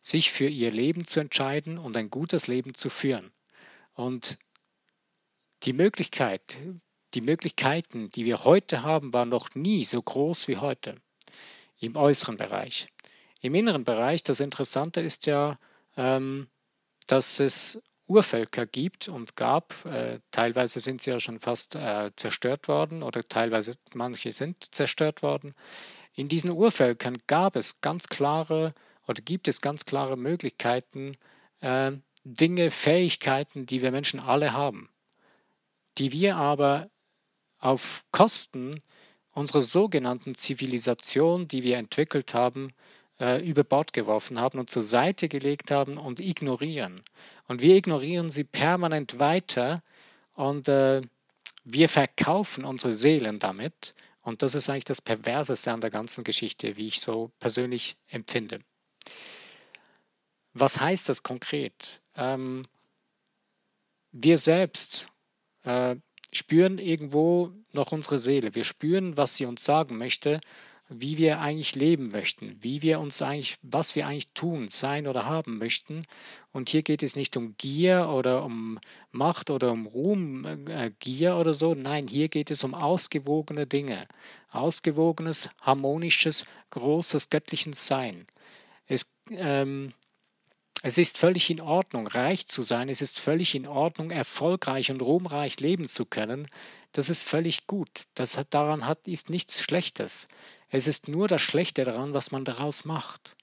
sich 0.00 0.30
für 0.30 0.48
ihr 0.48 0.70
Leben 0.70 1.04
zu 1.04 1.20
entscheiden 1.20 1.76
und 1.76 1.98
ein 1.98 2.08
gutes 2.08 2.46
Leben 2.46 2.72
zu 2.72 2.88
führen. 2.88 3.30
Und 3.92 4.38
die 5.64 5.74
Möglichkeit, 5.74 6.56
die 7.12 7.20
Möglichkeiten, 7.20 8.08
die 8.08 8.24
wir 8.24 8.44
heute 8.44 8.84
haben, 8.84 9.12
waren 9.12 9.28
noch 9.28 9.54
nie 9.54 9.84
so 9.84 10.00
groß 10.00 10.48
wie 10.48 10.56
heute 10.56 10.96
im 11.78 11.94
äußeren 11.94 12.38
Bereich. 12.38 12.88
Im 13.42 13.54
inneren 13.54 13.84
Bereich, 13.84 14.22
das 14.22 14.40
Interessante 14.40 15.02
ist 15.02 15.26
ja, 15.26 15.58
ähm, 15.98 16.48
dass 17.06 17.40
es 17.40 17.80
Urvölker 18.06 18.66
gibt 18.66 19.08
und 19.08 19.36
gab. 19.36 19.84
Äh, 19.84 20.20
teilweise 20.30 20.80
sind 20.80 21.02
sie 21.02 21.10
ja 21.10 21.20
schon 21.20 21.40
fast 21.40 21.74
äh, 21.74 22.10
zerstört 22.16 22.68
worden 22.68 23.02
oder 23.02 23.24
teilweise 23.24 23.72
manche 23.94 24.32
sind 24.32 24.74
zerstört 24.74 25.22
worden. 25.22 25.54
In 26.14 26.28
diesen 26.28 26.52
Urvölkern 26.52 27.18
gab 27.26 27.56
es 27.56 27.80
ganz 27.80 28.08
klare 28.08 28.74
oder 29.08 29.20
gibt 29.22 29.48
es 29.48 29.60
ganz 29.60 29.84
klare 29.84 30.16
Möglichkeiten, 30.16 31.16
äh, 31.60 31.92
Dinge, 32.24 32.70
Fähigkeiten, 32.70 33.66
die 33.66 33.82
wir 33.82 33.92
Menschen 33.92 34.18
alle 34.18 34.52
haben, 34.52 34.88
die 35.98 36.12
wir 36.12 36.36
aber 36.36 36.90
auf 37.58 38.04
Kosten 38.10 38.82
unserer 39.30 39.62
sogenannten 39.62 40.34
Zivilisation, 40.34 41.46
die 41.46 41.62
wir 41.62 41.76
entwickelt 41.76 42.34
haben, 42.34 42.72
äh, 43.20 43.46
über 43.46 43.64
Bord 43.64 43.92
geworfen 43.92 44.38
haben 44.38 44.58
und 44.58 44.70
zur 44.70 44.82
Seite 44.82 45.28
gelegt 45.28 45.70
haben 45.70 45.98
und 45.98 46.20
ignorieren. 46.20 47.02
Und 47.46 47.62
wir 47.62 47.76
ignorieren 47.76 48.30
sie 48.30 48.44
permanent 48.44 49.18
weiter 49.18 49.82
und 50.34 50.68
äh, 50.68 51.02
wir 51.64 51.88
verkaufen 51.88 52.64
unsere 52.64 52.92
Seelen 52.92 53.38
damit. 53.38 53.94
Und 54.22 54.42
das 54.42 54.54
ist 54.54 54.68
eigentlich 54.68 54.84
das 54.84 55.00
Perverseste 55.00 55.72
an 55.72 55.80
der 55.80 55.90
ganzen 55.90 56.24
Geschichte, 56.24 56.76
wie 56.76 56.88
ich 56.88 57.00
so 57.00 57.30
persönlich 57.38 57.96
empfinde. 58.08 58.60
Was 60.52 60.80
heißt 60.80 61.08
das 61.08 61.22
konkret? 61.22 62.00
Ähm, 62.16 62.66
wir 64.12 64.38
selbst 64.38 65.08
äh, 65.62 65.96
spüren 66.32 66.78
irgendwo 66.78 67.52
noch 67.72 67.92
unsere 67.92 68.18
Seele. 68.18 68.54
Wir 68.54 68.64
spüren, 68.64 69.16
was 69.16 69.36
sie 69.36 69.44
uns 69.44 69.64
sagen 69.64 69.98
möchte, 69.98 70.40
wie 70.88 71.18
wir 71.18 71.40
eigentlich 71.40 71.74
leben 71.74 72.08
möchten, 72.10 72.56
wie 72.60 72.82
wir 72.82 73.00
uns 73.00 73.20
eigentlich, 73.20 73.56
was 73.62 73.96
wir 73.96 74.06
eigentlich 74.06 74.32
tun, 74.32 74.68
sein 74.68 75.08
oder 75.08 75.26
haben 75.26 75.58
möchten. 75.58 76.06
Und 76.52 76.68
hier 76.68 76.82
geht 76.82 77.02
es 77.02 77.16
nicht 77.16 77.36
um 77.36 77.56
Gier 77.56 78.08
oder 78.08 78.44
um 78.44 78.78
Macht 79.10 79.50
oder 79.50 79.72
um 79.72 79.86
Ruhm, 79.86 80.44
äh, 80.68 80.92
Gier 81.00 81.36
oder 81.36 81.54
so. 81.54 81.74
Nein, 81.74 82.06
hier 82.06 82.28
geht 82.28 82.50
es 82.50 82.62
um 82.62 82.74
ausgewogene 82.74 83.66
Dinge. 83.66 84.06
Ausgewogenes, 84.50 85.50
harmonisches, 85.60 86.44
großes, 86.70 87.30
göttliches 87.30 87.86
Sein. 87.86 88.26
Es, 88.86 89.12
ähm, 89.30 89.92
es 90.82 90.98
ist 90.98 91.18
völlig 91.18 91.50
in 91.50 91.60
Ordnung, 91.60 92.06
reich 92.06 92.46
zu 92.46 92.62
sein. 92.62 92.88
Es 92.88 93.00
ist 93.00 93.18
völlig 93.18 93.54
in 93.54 93.66
Ordnung, 93.66 94.10
erfolgreich 94.10 94.90
und 94.90 95.02
ruhmreich 95.02 95.58
leben 95.60 95.88
zu 95.88 96.04
können. 96.04 96.48
Das 96.92 97.08
ist 97.08 97.22
völlig 97.22 97.66
gut. 97.66 98.04
Das 98.14 98.36
hat, 98.36 98.48
daran 98.54 98.86
hat, 98.86 99.08
ist 99.08 99.30
nichts 99.30 99.62
Schlechtes. 99.62 100.28
Es 100.68 100.86
ist 100.86 101.08
nur 101.08 101.28
das 101.28 101.42
Schlechte 101.42 101.84
daran, 101.84 102.12
was 102.12 102.30
man 102.30 102.44
daraus 102.44 102.84
macht. 102.84 103.36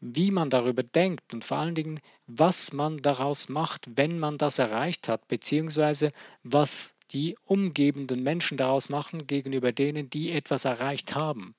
Wie 0.00 0.30
man 0.30 0.50
darüber 0.50 0.82
denkt 0.82 1.34
und 1.34 1.44
vor 1.44 1.58
allen 1.58 1.74
Dingen, 1.74 2.00
was 2.26 2.72
man 2.72 3.02
daraus 3.02 3.48
macht, 3.48 3.86
wenn 3.96 4.18
man 4.18 4.38
das 4.38 4.58
erreicht 4.58 5.08
hat, 5.08 5.28
beziehungsweise 5.28 6.12
was 6.42 6.94
die 7.12 7.36
umgebenden 7.44 8.22
Menschen 8.22 8.56
daraus 8.56 8.88
machen 8.88 9.26
gegenüber 9.26 9.72
denen, 9.72 10.08
die 10.08 10.30
etwas 10.30 10.64
erreicht 10.64 11.14
haben. 11.14 11.54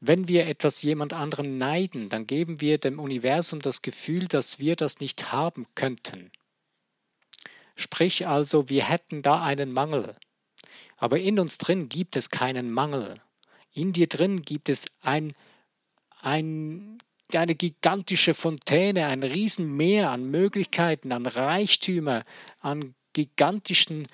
Wenn 0.00 0.28
wir 0.28 0.46
etwas 0.46 0.82
jemand 0.82 1.12
anderem 1.12 1.56
neiden, 1.56 2.08
dann 2.08 2.26
geben 2.26 2.60
wir 2.60 2.78
dem 2.78 2.98
Universum 2.98 3.60
das 3.60 3.82
Gefühl, 3.82 4.28
dass 4.28 4.58
wir 4.58 4.76
das 4.76 5.00
nicht 5.00 5.32
haben 5.32 5.66
könnten. 5.74 6.30
Sprich 7.76 8.26
also, 8.26 8.68
wir 8.68 8.88
hätten 8.88 9.22
da 9.22 9.42
einen 9.42 9.72
Mangel. 9.72 10.16
Aber 10.96 11.18
in 11.18 11.38
uns 11.38 11.58
drin 11.58 11.88
gibt 11.88 12.16
es 12.16 12.30
keinen 12.30 12.70
Mangel. 12.70 13.20
In 13.72 13.92
dir 13.92 14.06
drin 14.06 14.42
gibt 14.42 14.68
es 14.68 14.86
ein, 15.00 15.34
ein, 16.20 16.98
eine 17.32 17.54
gigantische 17.54 18.32
Fontäne, 18.32 19.06
ein 19.06 19.22
Riesenmeer 19.22 20.10
an 20.10 20.30
Möglichkeiten, 20.30 21.12
an 21.12 21.26
Reichtümer, 21.26 22.24
an 22.60 22.94
gigantischen 23.12 24.06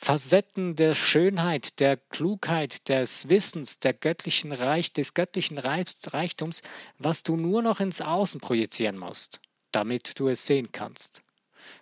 Facetten 0.00 0.76
der 0.76 0.94
Schönheit, 0.94 1.80
der 1.80 1.96
Klugheit, 1.96 2.88
des 2.88 3.28
Wissens, 3.28 3.80
der 3.80 3.92
göttlichen 3.92 4.52
Reich, 4.52 4.92
des 4.92 5.12
göttlichen 5.12 5.58
Reichtums, 5.58 6.62
was 6.98 7.24
du 7.24 7.36
nur 7.36 7.62
noch 7.62 7.80
ins 7.80 8.00
Außen 8.00 8.40
projizieren 8.40 8.96
musst, 8.96 9.40
damit 9.72 10.18
du 10.20 10.28
es 10.28 10.46
sehen 10.46 10.70
kannst. 10.70 11.22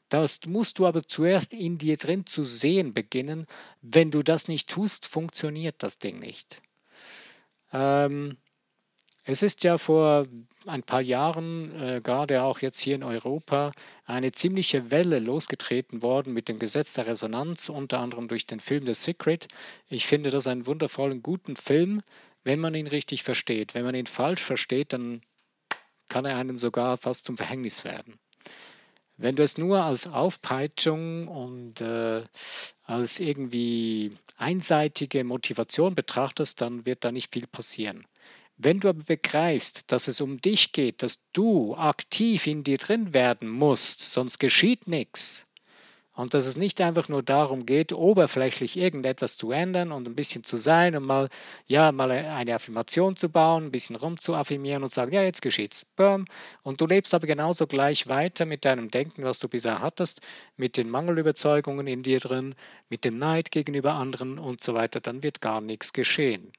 Das 0.08 0.40
musst 0.46 0.78
du 0.78 0.86
aber 0.86 1.02
zuerst 1.02 1.52
in 1.52 1.76
dir 1.76 1.98
drin 1.98 2.24
zu 2.24 2.42
sehen 2.42 2.94
beginnen. 2.94 3.46
Wenn 3.82 4.10
du 4.10 4.22
das 4.22 4.48
nicht 4.48 4.70
tust, 4.70 5.06
funktioniert 5.06 5.82
das 5.82 5.98
Ding 5.98 6.18
nicht. 6.18 6.62
Ähm, 7.70 8.38
es 9.28 9.42
ist 9.42 9.64
ja 9.64 9.76
vor 9.76 10.28
ein 10.66 10.84
paar 10.84 11.00
Jahren, 11.00 11.74
äh, 11.80 12.00
gerade 12.00 12.44
auch 12.44 12.60
jetzt 12.60 12.78
hier 12.78 12.94
in 12.94 13.02
Europa, 13.02 13.72
eine 14.04 14.30
ziemliche 14.30 14.92
Welle 14.92 15.18
losgetreten 15.18 16.00
worden 16.00 16.32
mit 16.32 16.48
dem 16.48 16.60
Gesetz 16.60 16.92
der 16.92 17.08
Resonanz, 17.08 17.68
unter 17.68 17.98
anderem 17.98 18.28
durch 18.28 18.46
den 18.46 18.60
Film 18.60 18.86
The 18.86 18.94
Secret. 18.94 19.48
Ich 19.88 20.06
finde 20.06 20.30
das 20.30 20.46
einen 20.46 20.66
wundervollen, 20.66 21.24
guten 21.24 21.56
Film, 21.56 22.02
wenn 22.44 22.60
man 22.60 22.76
ihn 22.76 22.86
richtig 22.86 23.24
versteht. 23.24 23.74
Wenn 23.74 23.84
man 23.84 23.96
ihn 23.96 24.06
falsch 24.06 24.42
versteht, 24.42 24.92
dann 24.92 25.22
kann 26.08 26.24
er 26.24 26.36
einem 26.36 26.60
sogar 26.60 26.96
fast 26.96 27.26
zum 27.26 27.36
Verhängnis 27.36 27.84
werden. 27.84 28.20
Wenn 29.16 29.34
du 29.34 29.42
es 29.42 29.58
nur 29.58 29.82
als 29.82 30.06
Aufpeitschung 30.06 31.26
und 31.26 31.80
äh, 31.80 32.22
als 32.84 33.18
irgendwie 33.18 34.12
einseitige 34.36 35.24
Motivation 35.24 35.96
betrachtest, 35.96 36.60
dann 36.60 36.86
wird 36.86 37.04
da 37.04 37.10
nicht 37.10 37.32
viel 37.32 37.48
passieren. 37.48 38.06
Wenn 38.58 38.80
du 38.80 38.88
aber 38.88 39.02
begreifst, 39.02 39.92
dass 39.92 40.08
es 40.08 40.20
um 40.20 40.40
dich 40.40 40.72
geht, 40.72 41.02
dass 41.02 41.18
du 41.32 41.74
aktiv 41.76 42.46
in 42.46 42.64
dir 42.64 42.78
drin 42.78 43.12
werden 43.12 43.48
musst, 43.48 44.00
sonst 44.12 44.38
geschieht 44.38 44.88
nichts, 44.88 45.46
und 46.16 46.32
dass 46.32 46.46
es 46.46 46.56
nicht 46.56 46.80
einfach 46.80 47.10
nur 47.10 47.22
darum 47.22 47.66
geht, 47.66 47.92
oberflächlich 47.92 48.78
irgendetwas 48.78 49.36
zu 49.36 49.50
ändern 49.52 49.92
und 49.92 50.08
ein 50.08 50.14
bisschen 50.14 50.44
zu 50.44 50.56
sein 50.56 50.96
und 50.96 51.04
mal, 51.04 51.28
ja, 51.66 51.92
mal 51.92 52.10
eine 52.10 52.54
Affirmation 52.54 53.16
zu 53.16 53.28
bauen, 53.28 53.66
ein 53.66 53.70
bisschen 53.70 53.96
rumzuaffirmieren 53.96 54.82
und 54.82 54.92
sagen, 54.92 55.12
ja, 55.12 55.22
jetzt 55.22 55.42
geschieht's. 55.42 55.84
Boom. 55.94 56.24
Und 56.62 56.80
du 56.80 56.86
lebst 56.86 57.12
aber 57.12 57.26
genauso 57.26 57.66
gleich 57.66 58.08
weiter 58.08 58.46
mit 58.46 58.64
deinem 58.64 58.90
Denken, 58.90 59.24
was 59.24 59.38
du 59.40 59.48
bisher 59.48 59.80
hattest, 59.80 60.22
mit 60.56 60.78
den 60.78 60.88
Mangelüberzeugungen 60.88 61.86
in 61.86 62.02
dir 62.02 62.18
drin, 62.18 62.54
mit 62.88 63.04
dem 63.04 63.18
Neid 63.18 63.50
gegenüber 63.50 63.92
anderen 63.92 64.38
und 64.38 64.62
so 64.62 64.72
weiter, 64.72 65.00
dann 65.00 65.22
wird 65.22 65.42
gar 65.42 65.60
nichts 65.60 65.92
geschehen. 65.92 66.50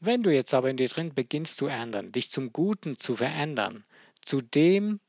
Wenn 0.00 0.22
du 0.22 0.32
jetzt 0.32 0.54
aber 0.54 0.70
in 0.70 0.76
dir 0.76 0.88
drin 0.88 1.14
beginnst 1.14 1.58
zu 1.58 1.66
ändern, 1.66 2.12
dich 2.12 2.30
zum 2.30 2.52
Guten 2.52 2.96
zu 2.96 3.16
verändern, 3.16 3.84
zu 4.24 4.40
dem, 4.40 5.00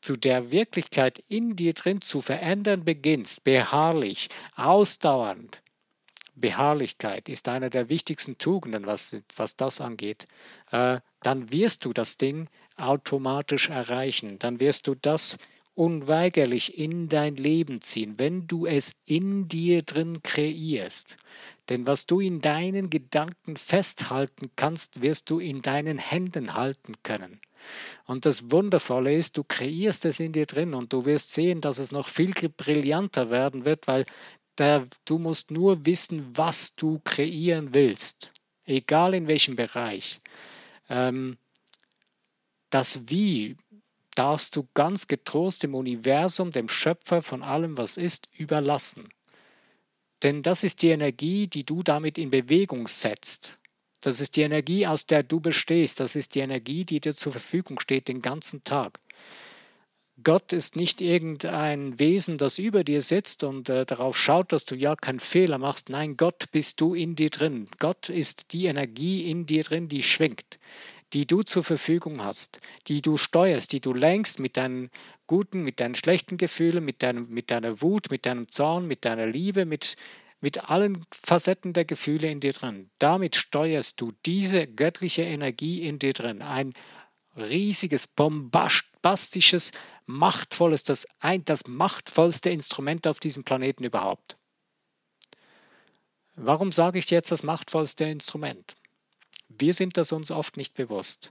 zu 0.00 0.14
der 0.14 0.50
Wirklichkeit 0.50 1.22
in 1.28 1.56
dir 1.56 1.74
drin 1.74 2.00
zu 2.00 2.20
verändern 2.20 2.84
beginnst, 2.84 3.44
beharrlich, 3.44 4.28
ausdauernd. 4.54 5.62
Beharrlichkeit 6.36 7.28
ist 7.28 7.48
einer 7.48 7.70
der 7.70 7.88
wichtigsten 7.88 8.38
Tugenden, 8.38 8.86
was, 8.86 9.16
was 9.36 9.56
das 9.56 9.80
angeht. 9.80 10.26
Äh, 10.70 11.00
dann 11.22 11.52
wirst 11.52 11.84
du 11.84 11.92
das 11.92 12.16
Ding 12.16 12.48
automatisch 12.76 13.68
erreichen. 13.68 14.38
Dann 14.38 14.60
wirst 14.60 14.86
du 14.86 14.94
das 14.94 15.36
unweigerlich 15.74 16.78
in 16.78 17.08
dein 17.08 17.36
Leben 17.36 17.80
ziehen, 17.80 18.18
wenn 18.18 18.46
du 18.46 18.66
es 18.66 18.94
in 19.06 19.48
dir 19.48 19.82
drin 19.82 20.22
kreierst. 20.22 21.16
Denn 21.68 21.86
was 21.86 22.06
du 22.06 22.20
in 22.20 22.40
deinen 22.40 22.90
Gedanken 22.90 23.56
festhalten 23.56 24.50
kannst, 24.56 25.02
wirst 25.02 25.30
du 25.30 25.38
in 25.38 25.62
deinen 25.62 25.98
Händen 25.98 26.54
halten 26.54 26.94
können. 27.02 27.40
Und 28.06 28.26
das 28.26 28.50
Wundervolle 28.50 29.14
ist, 29.14 29.36
du 29.36 29.44
kreierst 29.44 30.04
es 30.04 30.20
in 30.20 30.32
dir 30.32 30.46
drin 30.46 30.74
und 30.74 30.92
du 30.92 31.04
wirst 31.04 31.32
sehen, 31.32 31.60
dass 31.60 31.78
es 31.78 31.92
noch 31.92 32.08
viel 32.08 32.32
brillanter 32.32 33.30
werden 33.30 33.64
wird, 33.64 33.86
weil 33.86 34.04
der, 34.58 34.86
du 35.04 35.18
musst 35.18 35.50
nur 35.50 35.86
wissen, 35.86 36.36
was 36.36 36.74
du 36.74 37.00
kreieren 37.04 37.74
willst, 37.74 38.32
egal 38.64 39.14
in 39.14 39.26
welchem 39.26 39.56
Bereich. 39.56 40.20
Ähm, 40.88 41.38
das 42.70 43.08
Wie 43.08 43.56
darfst 44.20 44.54
du 44.54 44.68
ganz 44.74 45.06
getrost 45.06 45.62
dem 45.62 45.74
Universum, 45.74 46.52
dem 46.52 46.68
Schöpfer 46.68 47.22
von 47.22 47.42
allem, 47.42 47.78
was 47.78 47.96
ist, 47.96 48.28
überlassen. 48.36 49.08
Denn 50.22 50.42
das 50.42 50.62
ist 50.62 50.82
die 50.82 50.90
Energie, 50.90 51.46
die 51.46 51.64
du 51.64 51.82
damit 51.82 52.18
in 52.18 52.30
Bewegung 52.30 52.86
setzt. 52.86 53.58
Das 54.02 54.20
ist 54.20 54.36
die 54.36 54.42
Energie, 54.42 54.86
aus 54.86 55.06
der 55.06 55.22
du 55.22 55.40
bestehst. 55.40 56.00
Das 56.00 56.16
ist 56.16 56.34
die 56.34 56.40
Energie, 56.40 56.84
die 56.84 57.00
dir 57.00 57.14
zur 57.14 57.32
Verfügung 57.32 57.80
steht 57.80 58.08
den 58.08 58.20
ganzen 58.20 58.62
Tag. 58.62 59.00
Gott 60.22 60.52
ist 60.52 60.76
nicht 60.76 61.00
irgendein 61.00 61.98
Wesen, 61.98 62.36
das 62.36 62.58
über 62.58 62.84
dir 62.84 63.00
sitzt 63.00 63.42
und 63.42 63.70
äh, 63.70 63.86
darauf 63.86 64.18
schaut, 64.18 64.52
dass 64.52 64.66
du 64.66 64.74
ja 64.74 64.96
keinen 64.96 65.20
Fehler 65.20 65.56
machst. 65.56 65.88
Nein, 65.88 66.18
Gott 66.18 66.50
bist 66.52 66.78
du 66.82 66.92
in 66.92 67.16
dir 67.16 67.30
drin. 67.30 67.68
Gott 67.78 68.10
ist 68.10 68.52
die 68.52 68.66
Energie 68.66 69.30
in 69.30 69.46
dir 69.46 69.64
drin, 69.64 69.88
die 69.88 70.02
schwingt 70.02 70.58
die 71.12 71.26
du 71.26 71.42
zur 71.42 71.64
Verfügung 71.64 72.22
hast, 72.22 72.60
die 72.86 73.02
du 73.02 73.16
steuerst, 73.16 73.72
die 73.72 73.80
du 73.80 73.92
lenkst 73.92 74.38
mit 74.38 74.56
deinen 74.56 74.90
guten, 75.26 75.62
mit 75.62 75.80
deinen 75.80 75.94
schlechten 75.94 76.36
Gefühlen, 76.36 76.84
mit, 76.84 77.02
deinem, 77.02 77.28
mit 77.28 77.50
deiner 77.50 77.82
Wut, 77.82 78.10
mit 78.10 78.26
deinem 78.26 78.48
Zorn, 78.48 78.86
mit 78.86 79.04
deiner 79.04 79.26
Liebe, 79.26 79.64
mit, 79.64 79.96
mit 80.40 80.70
allen 80.70 81.04
Facetten 81.12 81.72
der 81.72 81.84
Gefühle 81.84 82.30
in 82.30 82.40
dir 82.40 82.52
drin. 82.52 82.90
Damit 82.98 83.36
steuerst 83.36 84.00
du 84.00 84.12
diese 84.26 84.66
göttliche 84.66 85.22
Energie 85.22 85.82
in 85.82 85.98
dir 85.98 86.12
drin. 86.12 86.42
Ein 86.42 86.72
riesiges, 87.36 88.06
bombastisches, 88.06 89.72
machtvolles, 90.06 90.84
das, 90.84 91.06
ein, 91.20 91.44
das 91.44 91.66
machtvollste 91.66 92.50
Instrument 92.50 93.06
auf 93.06 93.20
diesem 93.20 93.44
Planeten 93.44 93.84
überhaupt. 93.84 94.36
Warum 96.36 96.72
sage 96.72 96.98
ich 96.98 97.10
jetzt 97.10 97.30
das 97.30 97.42
machtvollste 97.42 98.04
Instrument? 98.04 98.74
Wir 99.58 99.74
sind 99.74 99.96
das 99.96 100.12
uns 100.12 100.30
oft 100.30 100.56
nicht 100.56 100.74
bewusst. 100.74 101.30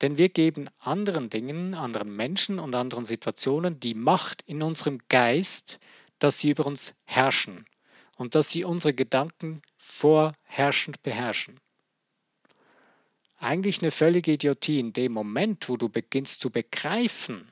Denn 0.00 0.18
wir 0.18 0.28
geben 0.28 0.66
anderen 0.78 1.30
Dingen, 1.30 1.74
anderen 1.74 2.14
Menschen 2.14 2.58
und 2.58 2.74
anderen 2.74 3.04
Situationen 3.04 3.80
die 3.80 3.94
Macht 3.94 4.42
in 4.42 4.62
unserem 4.62 5.00
Geist, 5.08 5.78
dass 6.18 6.38
sie 6.38 6.50
über 6.50 6.66
uns 6.66 6.94
herrschen 7.04 7.66
und 8.16 8.34
dass 8.34 8.50
sie 8.50 8.64
unsere 8.64 8.94
Gedanken 8.94 9.62
vorherrschend 9.76 11.02
beherrschen. 11.02 11.60
Eigentlich 13.38 13.82
eine 13.82 13.90
völlige 13.90 14.32
Idiotie 14.32 14.78
in 14.78 14.92
dem 14.92 15.12
Moment, 15.12 15.68
wo 15.68 15.76
du 15.76 15.88
beginnst 15.88 16.40
zu 16.40 16.50
begreifen, 16.50 17.48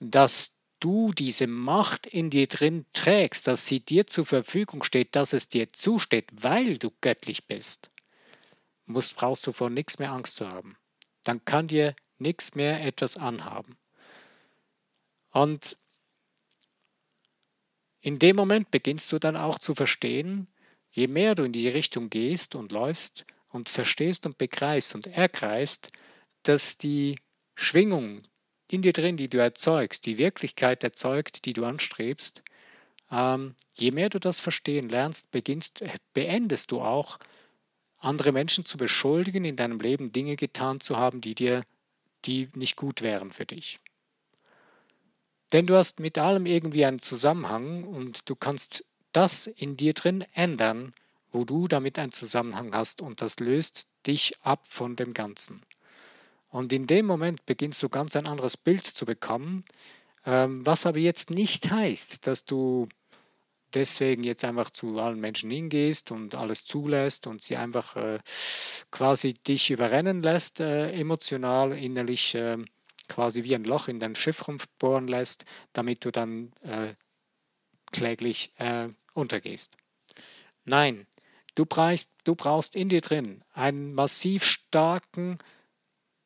dass 0.00 0.56
du 0.80 1.12
diese 1.12 1.46
Macht 1.46 2.06
in 2.06 2.30
dir 2.30 2.46
drin 2.46 2.86
trägst, 2.92 3.46
dass 3.46 3.66
sie 3.66 3.80
dir 3.80 4.06
zur 4.06 4.26
Verfügung 4.26 4.82
steht, 4.82 5.14
dass 5.16 5.32
es 5.32 5.48
dir 5.48 5.68
zusteht, 5.72 6.28
weil 6.32 6.78
du 6.78 6.90
göttlich 7.00 7.46
bist 7.46 7.91
musst, 8.86 9.16
brauchst 9.16 9.46
du 9.46 9.52
vor 9.52 9.70
nichts 9.70 9.98
mehr 9.98 10.12
Angst 10.12 10.36
zu 10.36 10.48
haben. 10.48 10.76
Dann 11.24 11.44
kann 11.44 11.68
dir 11.68 11.94
nichts 12.18 12.54
mehr 12.54 12.84
etwas 12.84 13.16
anhaben. 13.16 13.76
Und 15.30 15.76
in 18.00 18.18
dem 18.18 18.36
Moment 18.36 18.70
beginnst 18.70 19.10
du 19.12 19.18
dann 19.18 19.36
auch 19.36 19.58
zu 19.58 19.74
verstehen, 19.74 20.48
je 20.90 21.06
mehr 21.06 21.34
du 21.34 21.44
in 21.44 21.52
die 21.52 21.68
Richtung 21.68 22.10
gehst 22.10 22.54
und 22.54 22.72
läufst 22.72 23.24
und 23.48 23.68
verstehst 23.68 24.26
und 24.26 24.38
begreifst 24.38 24.94
und 24.94 25.06
ergreifst, 25.06 25.90
dass 26.42 26.78
die 26.78 27.16
Schwingung 27.54 28.22
in 28.68 28.82
dir 28.82 28.92
drin, 28.92 29.16
die 29.16 29.28
du 29.28 29.38
erzeugst, 29.38 30.06
die 30.06 30.18
Wirklichkeit 30.18 30.82
erzeugt, 30.82 31.44
die 31.44 31.52
du 31.52 31.64
anstrebst, 31.64 32.42
ähm, 33.10 33.54
je 33.74 33.90
mehr 33.90 34.08
du 34.08 34.18
das 34.18 34.40
verstehen 34.40 34.88
lernst, 34.88 35.30
beginnst, 35.30 35.84
beendest 36.14 36.72
du 36.72 36.80
auch 36.80 37.18
andere 38.02 38.32
Menschen 38.32 38.64
zu 38.64 38.76
beschuldigen, 38.76 39.44
in 39.44 39.56
deinem 39.56 39.80
Leben 39.80 40.12
Dinge 40.12 40.36
getan 40.36 40.80
zu 40.80 40.96
haben, 40.96 41.20
die 41.20 41.34
dir, 41.34 41.64
die 42.24 42.48
nicht 42.54 42.76
gut 42.76 43.02
wären 43.02 43.30
für 43.30 43.46
dich. 43.46 43.80
Denn 45.52 45.66
du 45.66 45.76
hast 45.76 46.00
mit 46.00 46.18
allem 46.18 46.46
irgendwie 46.46 46.84
einen 46.84 46.98
Zusammenhang 46.98 47.84
und 47.84 48.28
du 48.28 48.34
kannst 48.34 48.84
das 49.12 49.46
in 49.46 49.76
dir 49.76 49.92
drin 49.92 50.24
ändern, 50.34 50.94
wo 51.30 51.44
du 51.44 51.68
damit 51.68 51.98
einen 51.98 52.12
Zusammenhang 52.12 52.74
hast 52.74 53.02
und 53.02 53.20
das 53.20 53.38
löst 53.38 53.88
dich 54.06 54.34
ab 54.42 54.64
von 54.68 54.96
dem 54.96 55.14
Ganzen. 55.14 55.62
Und 56.48 56.72
in 56.72 56.86
dem 56.86 57.06
Moment 57.06 57.46
beginnst 57.46 57.82
du 57.82 57.88
ganz 57.88 58.16
ein 58.16 58.26
anderes 58.26 58.56
Bild 58.56 58.86
zu 58.86 59.06
bekommen, 59.06 59.64
ähm, 60.26 60.64
was 60.66 60.86
aber 60.86 60.98
jetzt 60.98 61.30
nicht 61.30 61.70
heißt, 61.70 62.26
dass 62.26 62.44
du 62.44 62.88
deswegen 63.74 64.24
jetzt 64.24 64.44
einfach 64.44 64.70
zu 64.70 64.98
allen 64.98 65.20
Menschen 65.20 65.50
hingehst 65.50 66.10
und 66.10 66.34
alles 66.34 66.64
zulässt 66.64 67.26
und 67.26 67.42
sie 67.42 67.56
einfach 67.56 67.96
äh, 67.96 68.18
quasi 68.90 69.34
dich 69.34 69.70
überrennen 69.70 70.22
lässt, 70.22 70.60
äh, 70.60 70.92
emotional, 70.92 71.72
innerlich 71.72 72.34
äh, 72.34 72.58
quasi 73.08 73.44
wie 73.44 73.54
ein 73.54 73.64
Loch 73.64 73.88
in 73.88 73.98
dein 73.98 74.14
Schiff 74.14 74.44
bohren 74.78 75.06
lässt, 75.06 75.44
damit 75.72 76.04
du 76.04 76.10
dann 76.10 76.52
kläglich 77.90 78.54
untergehst. 79.12 79.76
Nein, 80.64 81.06
du 81.54 81.66
brauchst, 81.66 82.10
du 82.24 82.34
brauchst 82.34 82.74
in 82.74 82.88
dir 82.88 83.02
drin 83.02 83.44
einen 83.52 83.92
massiv 83.92 84.44
starken 84.44 85.38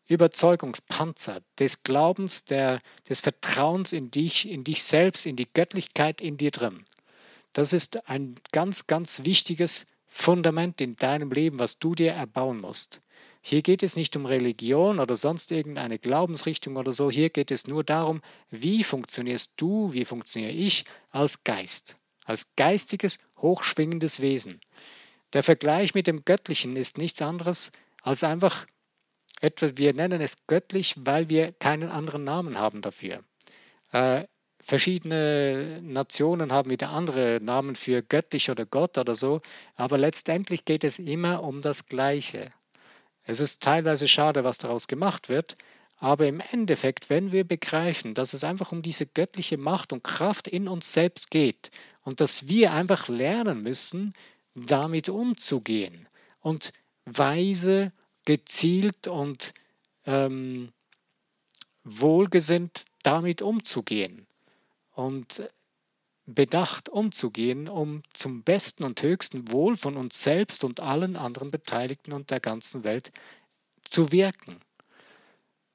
Überzeugungspanzer 0.09 1.43
des 1.59 1.83
Glaubens, 1.83 2.45
der, 2.45 2.81
des 3.09 3.21
Vertrauens 3.21 3.93
in 3.93 4.11
dich, 4.11 4.49
in 4.49 4.63
dich 4.63 4.83
selbst, 4.83 5.27
in 5.27 5.37
die 5.37 5.49
Göttlichkeit 5.53 6.21
in 6.21 6.37
dir 6.37 6.51
drin. 6.51 6.85
Das 7.57 7.73
ist 7.73 8.07
ein 8.07 8.35
ganz, 8.53 8.87
ganz 8.87 9.25
wichtiges 9.25 9.87
Fundament 10.05 10.83
in 10.83 10.95
deinem 10.95 11.31
Leben, 11.31 11.59
was 11.59 11.79
du 11.79 11.95
dir 11.95 12.12
erbauen 12.12 12.61
musst. 12.61 13.01
Hier 13.40 13.62
geht 13.62 13.83
es 13.83 13.97
nicht 13.97 14.14
um 14.14 14.27
Religion 14.27 14.99
oder 14.99 15.16
sonst 15.16 15.51
irgendeine 15.53 15.99
Glaubensrichtung 15.99 16.77
oder 16.77 16.92
so. 16.92 17.11
Hier 17.11 17.31
geht 17.31 17.51
es 17.51 17.66
nur 17.66 17.83
darum, 17.83 18.21
wie 18.51 18.85
funktionierst 18.85 19.55
du, 19.57 19.90
wie 19.95 20.05
funktioniere 20.05 20.53
ich 20.53 20.85
als 21.09 21.45
Geist, 21.45 21.97
als 22.27 22.55
geistiges, 22.57 23.19
hochschwingendes 23.38 24.21
Wesen. 24.21 24.61
Der 25.33 25.42
Vergleich 25.42 25.95
mit 25.95 26.07
dem 26.07 26.27
Göttlichen 26.27 26.77
ist 26.77 26.99
nichts 26.99 27.23
anderes 27.23 27.73
als 28.03 28.23
einfach 28.23 28.66
etwas, 29.40 29.79
wir 29.79 29.95
nennen 29.95 30.21
es 30.21 30.47
göttlich, 30.47 30.95
weil 30.99 31.31
wir 31.31 31.53
keinen 31.53 31.88
anderen 31.88 32.25
Namen 32.25 32.59
haben 32.59 32.83
dafür. 32.83 33.25
Äh, 33.92 34.27
Verschiedene 34.59 35.81
Nationen 35.83 36.51
haben 36.51 36.71
wieder 36.71 36.90
andere 36.90 37.40
Namen 37.42 37.77
für 37.77 38.03
göttlich 38.03 38.51
oder 38.51 38.66
Gott 38.66 38.99
oder 38.99 39.14
so, 39.14 39.40
aber 39.77 39.99
letztendlich 39.99 40.64
geht 40.64 40.83
es 40.83 40.99
immer 40.99 41.42
um 41.42 41.61
das 41.62 41.87
Gleiche. 41.87 42.53
Es 43.23 43.40
ist 43.40 43.62
teilweise 43.62 44.09
schade, 44.09 44.45
was 44.45 44.59
daraus 44.59 44.88
gemacht 44.88 45.29
wird, 45.29 45.57
aber 45.99 46.27
im 46.27 46.40
Endeffekt, 46.40 47.11
wenn 47.11 47.33
wir 47.33 47.45
begreifen, 47.45 48.14
dass 48.14 48.35
es 48.35 48.45
einfach 48.45 48.73
um 48.73 48.83
diese 48.83 49.07
göttliche 49.07 49.57
Macht 49.57 49.92
und 49.92 50.05
Kraft 50.05 50.49
in 50.49 50.69
uns 50.69 50.92
selbst 50.92 51.31
geht 51.31 51.71
und 52.03 52.21
dass 52.21 52.49
wir 52.49 52.73
einfach 52.73 53.09
lernen 53.09 53.62
müssen, 53.62 54.14
damit 54.55 55.09
umzugehen 55.09 56.09
und 56.40 56.73
weise, 57.05 57.92
gezielt 58.25 59.07
und 59.07 59.55
ähm, 60.07 60.73
wohlgesinnt 61.85 62.85
damit 63.03 63.42
umzugehen 63.42 64.26
und 64.97 65.43
bedacht 66.25 66.89
umzugehen, 66.89 67.69
um 67.69 68.03
zum 68.13 68.43
besten 68.43 68.83
und 68.83 69.01
höchsten 69.03 69.53
Wohl 69.53 69.77
von 69.77 69.97
uns 69.97 70.23
selbst 70.23 70.65
und 70.65 70.81
allen 70.81 71.17
anderen 71.17 71.51
Beteiligten 71.51 72.13
und 72.13 72.31
der 72.31 72.41
ganzen 72.41 72.83
Welt 72.83 73.13
zu 73.89 74.11
wirken. 74.11 74.57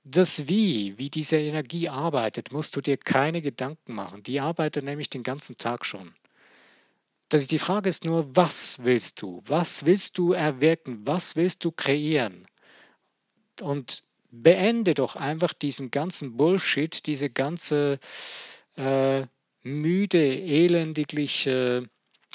Das 0.04 0.50
Wie, 0.50 0.98
wie 0.98 1.12
diese 1.12 1.38
Energie 1.38 1.88
arbeitet, 1.88 2.52
musst 2.52 2.76
du 2.76 2.82
dir 2.82 2.98
keine 2.98 3.42
Gedanken 3.42 3.94
machen. 3.94 4.24
Die 4.24 4.40
arbeitet 4.40 4.84
nämlich 4.84 5.10
den 5.10 5.24
ganzen 5.24 5.56
Tag 5.56 5.86
schon. 5.86 6.14
die 7.32 7.60
Frage 7.60 7.88
ist 7.88 8.04
nur, 8.04 8.36
was 8.36 8.84
willst 8.84 9.22
du? 9.22 9.42
Was 9.46 9.86
willst 9.86 10.18
du 10.18 10.34
erwirken? 10.34 11.06
Was 11.06 11.36
willst 11.36 11.64
du 11.64 11.72
kreieren? 11.72 12.48
Und 13.62 14.04
beende 14.32 14.96
doch 14.96 15.16
einfach 15.16 15.54
diesen 15.54 15.92
ganzen 15.92 16.36
Bullshit, 16.36 17.06
diese 17.06 17.30
ganze 17.30 18.00
äh, 18.76 19.26
müde, 19.64 20.40
elendigliche, 20.40 21.90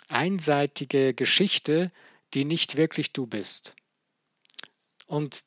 einseitige 0.09 1.15
Geschichte, 1.15 1.93
die 2.35 2.45
nicht 2.45 2.77
wirklich 2.77 3.13
du 3.13 3.27
bist. 3.27 3.75
Und 5.07 5.43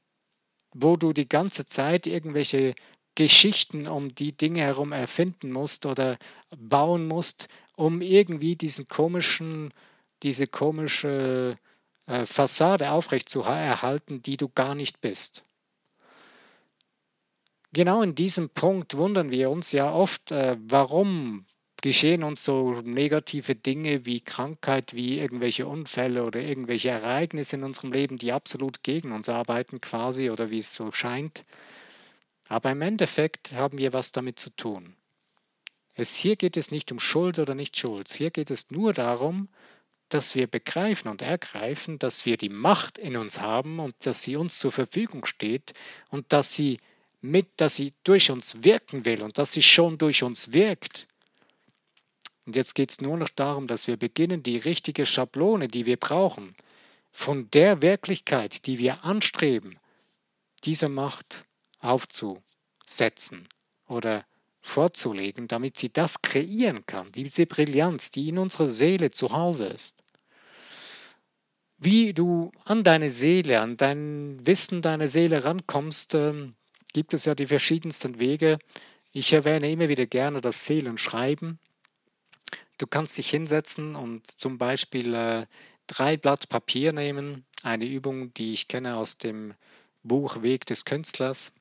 wo 0.72 0.96
du 0.96 1.14
die 1.14 1.28
ganze 1.28 1.66
Zeit 1.66 2.08
irgendwelche 2.08 2.76
Geschichten 3.16 3.88
um 3.88 4.14
die 4.16 4.32
Dinge 4.32 4.62
herum 4.62 4.92
erfinden 4.92 5.52
musst 5.52 5.86
oder 5.86 6.18
bauen 6.56 7.08
musst, 7.08 7.50
um 7.76 8.02
irgendwie 8.02 8.56
diesen 8.56 8.88
komischen, 8.88 9.74
diese 10.24 10.48
komische 10.48 11.58
äh, 12.06 12.26
Fassade 12.26 12.92
aufrechtzuerhalten, 12.92 14.22
die 14.22 14.38
du 14.38 14.50
gar 14.50 14.76
nicht 14.76 15.02
bist. 15.02 15.44
Genau 17.72 18.02
in 18.02 18.16
diesem 18.16 18.50
Punkt 18.50 18.98
wundern 18.98 19.30
wir 19.30 19.50
uns 19.50 19.72
ja 19.72 19.92
oft, 19.92 20.32
äh, 20.32 20.58
warum 20.60 21.46
geschehen 21.82 22.24
uns 22.24 22.44
so 22.44 22.82
negative 22.84 23.56
Dinge 23.56 24.06
wie 24.06 24.22
Krankheit, 24.22 24.94
wie 24.94 25.20
irgendwelche 25.20 25.68
Unfälle 25.68 26.26
oder 26.26 26.42
irgendwelche 26.42 26.90
Ereignisse 26.90 27.56
in 27.58 27.64
unserem 27.64 27.92
Leben, 27.92 28.18
die 28.18 28.34
absolut 28.34 28.84
gegen 28.84 29.12
uns 29.12 29.30
arbeiten 29.30 29.80
quasi 29.82 30.30
oder 30.30 30.50
wie 30.50 30.60
es 30.60 30.76
so 30.76 30.92
scheint. 30.92 31.46
Aber 32.48 32.72
im 32.72 32.82
Endeffekt 32.82 33.54
haben 33.54 33.78
wir 33.78 33.94
was 33.94 34.12
damit 34.12 34.40
zu 34.40 34.50
tun. 34.50 34.96
Es, 35.94 36.16
hier 36.16 36.36
geht 36.36 36.58
es 36.58 36.72
nicht 36.72 36.92
um 36.92 37.00
Schuld 37.00 37.40
oder 37.40 37.56
nicht 37.56 37.78
Schuld. 37.78 38.12
Hier 38.12 38.32
geht 38.32 38.52
es 38.52 38.72
nur 38.72 38.94
darum, 38.94 39.50
dass 40.10 40.34
wir 40.34 40.48
begreifen 40.48 41.10
und 41.10 41.22
ergreifen, 41.22 42.00
dass 42.00 42.26
wir 42.26 42.38
die 42.38 42.50
Macht 42.50 42.98
in 42.98 43.16
uns 43.16 43.40
haben 43.40 43.80
und 43.80 43.94
dass 44.06 44.24
sie 44.24 44.36
uns 44.36 44.58
zur 44.58 44.72
Verfügung 44.72 45.26
steht 45.26 45.74
und 46.10 46.34
dass 46.34 46.56
sie 46.56 46.80
mit, 47.22 47.48
dass 47.58 47.76
sie 47.76 47.94
durch 48.04 48.32
uns 48.32 48.64
wirken 48.64 49.06
will 49.06 49.22
und 49.24 49.38
dass 49.38 49.52
sie 49.52 49.62
schon 49.62 49.98
durch 49.98 50.24
uns 50.24 50.54
wirkt. 50.54 51.08
Und 52.46 52.56
jetzt 52.56 52.76
geht 52.76 52.92
es 52.92 53.02
nur 53.02 53.18
noch 53.18 53.30
darum, 53.30 53.68
dass 53.68 53.88
wir 53.88 53.98
beginnen, 53.98 54.42
die 54.44 54.58
richtige 54.58 55.06
Schablone, 55.06 55.68
die 55.68 55.86
wir 55.86 55.98
brauchen, 55.98 56.56
von 57.12 57.50
der 57.52 57.82
Wirklichkeit, 57.82 58.66
die 58.66 58.78
wir 58.80 59.04
anstreben, 59.04 59.78
dieser 60.64 60.90
Macht 60.90 61.46
aufzusetzen 61.80 63.48
oder 63.88 64.26
vorzulegen, 64.62 65.48
damit 65.48 65.78
sie 65.78 65.92
das 65.92 66.22
kreieren 66.22 66.86
kann, 66.86 67.12
diese 67.12 67.46
Brillanz, 67.46 68.12
die 68.12 68.30
in 68.30 68.38
unserer 68.38 68.68
Seele 68.68 69.12
zu 69.12 69.32
Hause 69.32 69.68
ist. 69.68 69.96
Wie 71.78 72.14
du 72.14 72.52
an 72.66 72.84
deine 72.84 73.10
Seele, 73.10 73.62
an 73.62 73.78
dein 73.78 74.46
Wissen 74.46 74.82
deiner 74.82 75.08
Seele 75.08 75.46
rankommst, 75.46 76.14
ähm, 76.14 76.56
gibt 76.94 77.14
es 77.14 77.26
ja 77.26 77.36
die 77.36 77.48
verschiedensten 77.48 78.20
Wege. 78.20 78.60
Ich 79.12 79.34
erwähne 79.34 79.72
immer 79.72 79.90
wieder 79.90 80.06
gerne 80.06 80.42
das 80.42 80.66
Seelenschreiben. 80.66 81.60
Du 82.78 82.88
kannst 82.88 83.18
dich 83.18 83.30
hinsetzen 83.30 83.96
und 83.96 84.28
zum 84.40 84.58
Beispiel 84.58 85.14
äh, 85.14 85.46
drei 85.88 86.18
Blatt 86.18 86.50
Papier 86.50 86.94
nehmen, 86.94 87.46
eine 87.64 87.86
Übung, 87.86 88.34
die 88.36 88.54
ich 88.54 88.68
kenne 88.68 88.96
aus 88.96 89.18
dem 89.18 89.54
Buch 90.04 90.42
Weg 90.42 90.66
des 90.66 90.86
Künstlers. 90.86 91.52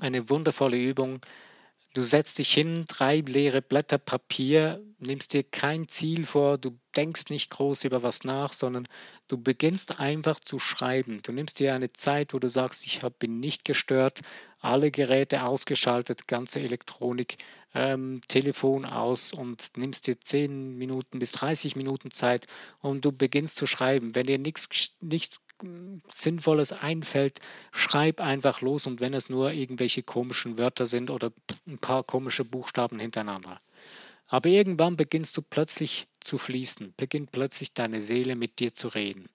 Eine 0.00 0.28
wundervolle 0.28 0.76
Übung, 0.76 1.20
Du 1.92 2.02
setzt 2.02 2.38
dich 2.38 2.52
hin, 2.52 2.84
drei 2.86 3.16
leere 3.16 3.62
Blätter 3.62 3.98
Papier, 3.98 4.80
nimmst 5.00 5.32
dir 5.32 5.42
kein 5.42 5.88
Ziel 5.88 6.24
vor, 6.24 6.56
du 6.56 6.78
denkst 6.94 7.30
nicht 7.30 7.50
groß 7.50 7.82
über 7.82 8.04
was 8.04 8.22
nach, 8.22 8.52
sondern 8.52 8.86
du 9.26 9.36
beginnst 9.42 9.98
einfach 9.98 10.38
zu 10.38 10.60
schreiben. 10.60 11.20
Du 11.24 11.32
nimmst 11.32 11.58
dir 11.58 11.74
eine 11.74 11.92
Zeit, 11.92 12.32
wo 12.32 12.38
du 12.38 12.48
sagst, 12.48 12.86
ich 12.86 13.00
bin 13.18 13.40
nicht 13.40 13.64
gestört, 13.64 14.20
alle 14.60 14.92
Geräte 14.92 15.42
ausgeschaltet, 15.42 16.28
ganze 16.28 16.60
Elektronik, 16.60 17.38
ähm, 17.74 18.20
Telefon 18.28 18.84
aus 18.84 19.32
und 19.32 19.76
nimmst 19.76 20.06
dir 20.06 20.20
10 20.20 20.76
Minuten 20.78 21.18
bis 21.18 21.32
30 21.32 21.74
Minuten 21.74 22.12
Zeit 22.12 22.46
und 22.80 23.04
du 23.04 23.10
beginnst 23.10 23.56
zu 23.56 23.66
schreiben. 23.66 24.14
Wenn 24.14 24.26
dir 24.26 24.38
nichts, 24.38 24.68
nichts 25.00 25.40
Sinnvolles 26.08 26.72
einfällt, 26.72 27.40
schreib 27.72 28.20
einfach 28.20 28.60
los 28.60 28.86
und 28.86 29.00
wenn 29.00 29.14
es 29.14 29.28
nur 29.28 29.52
irgendwelche 29.52 30.02
komischen 30.02 30.58
Wörter 30.58 30.86
sind 30.86 31.10
oder 31.10 31.32
ein 31.66 31.78
paar 31.78 32.04
komische 32.04 32.44
Buchstaben 32.44 32.98
hintereinander. 32.98 33.60
Aber 34.26 34.48
irgendwann 34.48 34.96
beginnst 34.96 35.36
du 35.36 35.42
plötzlich 35.42 36.06
zu 36.20 36.38
fließen, 36.38 36.94
beginnt 36.96 37.32
plötzlich 37.32 37.74
deine 37.74 38.00
Seele 38.00 38.36
mit 38.36 38.60
dir 38.60 38.72
zu 38.74 38.88
reden. 38.88 39.28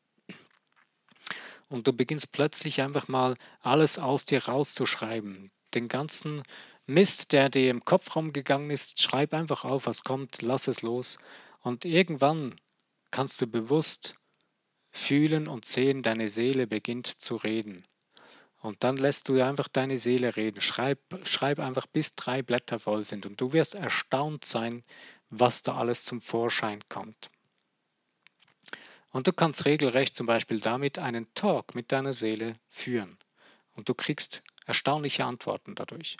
Und 1.67 1.88
du 1.88 1.93
beginnst 1.93 2.31
plötzlich 2.31 2.81
einfach 2.81 3.07
mal 3.07 3.35
alles 3.61 3.97
aus 3.99 4.25
dir 4.25 4.45
rauszuschreiben. 4.45 5.51
Den 5.73 5.88
ganzen 5.88 6.43
Mist, 6.85 7.33
der 7.33 7.49
dir 7.49 7.71
im 7.71 7.83
Kopf 7.83 8.15
rumgegangen 8.15 8.69
ist, 8.69 9.01
schreib 9.01 9.33
einfach 9.33 9.65
auf, 9.65 9.88
was 9.88 10.03
kommt, 10.03 10.41
lass 10.41 10.67
es 10.67 10.81
los. 10.81 11.17
Und 11.61 11.83
irgendwann 11.83 12.55
kannst 13.11 13.41
du 13.41 13.47
bewusst 13.47 14.15
fühlen 14.95 15.47
und 15.47 15.65
sehen, 15.65 16.01
deine 16.01 16.29
Seele 16.29 16.67
beginnt 16.67 17.08
zu 17.08 17.36
reden. 17.36 17.84
Und 18.62 18.84
dann 18.84 18.97
lässt 18.97 19.29
du 19.29 19.43
einfach 19.43 19.67
deine 19.67 19.97
Seele 19.97 20.36
reden. 20.36 20.62
Schreib, 20.62 20.99
schreib 21.27 21.60
einfach, 21.60 21.86
bis 21.86 22.15
drei 22.15 22.41
Blätter 22.41 22.79
voll 22.79 23.03
sind. 23.05 23.25
Und 23.25 23.39
du 23.39 23.53
wirst 23.53 23.75
erstaunt 23.75 24.45
sein, 24.45 24.84
was 25.29 25.62
da 25.62 25.75
alles 25.75 26.05
zum 26.05 26.21
Vorschein 26.21 26.79
kommt. 26.89 27.29
Und 29.12 29.27
du 29.27 29.34
kannst 29.34 29.65
regelrecht 29.65 30.15
zum 30.15 30.25
Beispiel 30.25 30.60
damit 30.60 30.97
einen 30.97 31.31
Talk 31.36 31.75
mit 31.75 31.91
deiner 31.91 32.13
Seele 32.13 32.55
führen. 32.69 33.17
Und 33.75 33.89
du 33.89 33.93
kriegst 33.93 34.43
erstaunliche 34.65 35.25
Antworten 35.25 35.75
dadurch. 35.75 36.17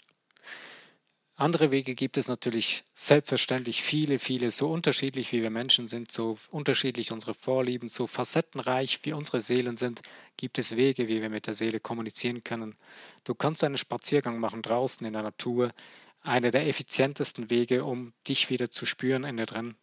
Andere 1.38 1.72
Wege 1.72 1.96
gibt 1.96 2.16
es 2.16 2.30
natürlich 2.30 2.86
selbstverständlich 2.94 3.82
viele, 3.82 4.20
viele, 4.20 4.52
so 4.52 4.72
unterschiedlich 4.72 5.34
wie 5.34 5.42
wir 5.42 5.50
Menschen 5.50 5.90
sind, 5.90 6.10
so 6.10 6.38
unterschiedlich 6.50 7.12
unsere 7.12 7.34
Vorlieben, 7.34 7.90
so 7.90 8.08
facettenreich 8.08 9.02
wie 9.04 9.12
unsere 9.12 9.42
Seelen 9.42 9.76
sind, 9.76 10.02
gibt 10.38 10.58
es 10.60 10.78
Wege, 10.78 11.10
wie 11.10 11.22
wir 11.22 11.30
mit 11.30 11.48
der 11.48 11.54
Seele 11.54 11.82
kommunizieren 11.82 12.46
können. 12.46 12.78
Du 13.26 13.36
kannst 13.36 13.66
einen 13.66 13.78
Spaziergang 13.78 14.40
machen 14.40 14.62
draußen 14.62 15.06
in 15.06 15.12
der 15.12 15.24
Natur, 15.24 15.74
einer 16.22 16.52
der 16.52 16.68
effizientesten 16.68 17.50
Wege, 17.50 17.84
um 17.84 18.14
dich 18.26 18.50
wieder 18.50 18.72
zu 18.72 18.86
spüren 18.86 19.26
in 19.26 19.36
der 19.36 19.46
drin. 19.46 19.76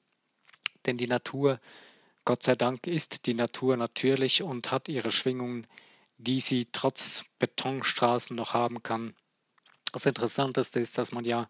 Denn 0.86 0.96
die 0.96 1.06
Natur, 1.06 1.60
Gott 2.24 2.42
sei 2.42 2.54
Dank, 2.54 2.86
ist 2.86 3.26
die 3.26 3.34
Natur 3.34 3.76
natürlich 3.76 4.42
und 4.42 4.72
hat 4.72 4.88
ihre 4.88 5.12
Schwingungen, 5.12 5.66
die 6.16 6.40
sie 6.40 6.68
trotz 6.72 7.26
Betonstraßen 7.38 8.34
noch 8.34 8.54
haben 8.54 8.82
kann 8.82 9.12
das 9.92 10.06
Interessanteste 10.06 10.80
ist, 10.80 10.98
dass 10.98 11.12
man 11.12 11.24
ja 11.24 11.48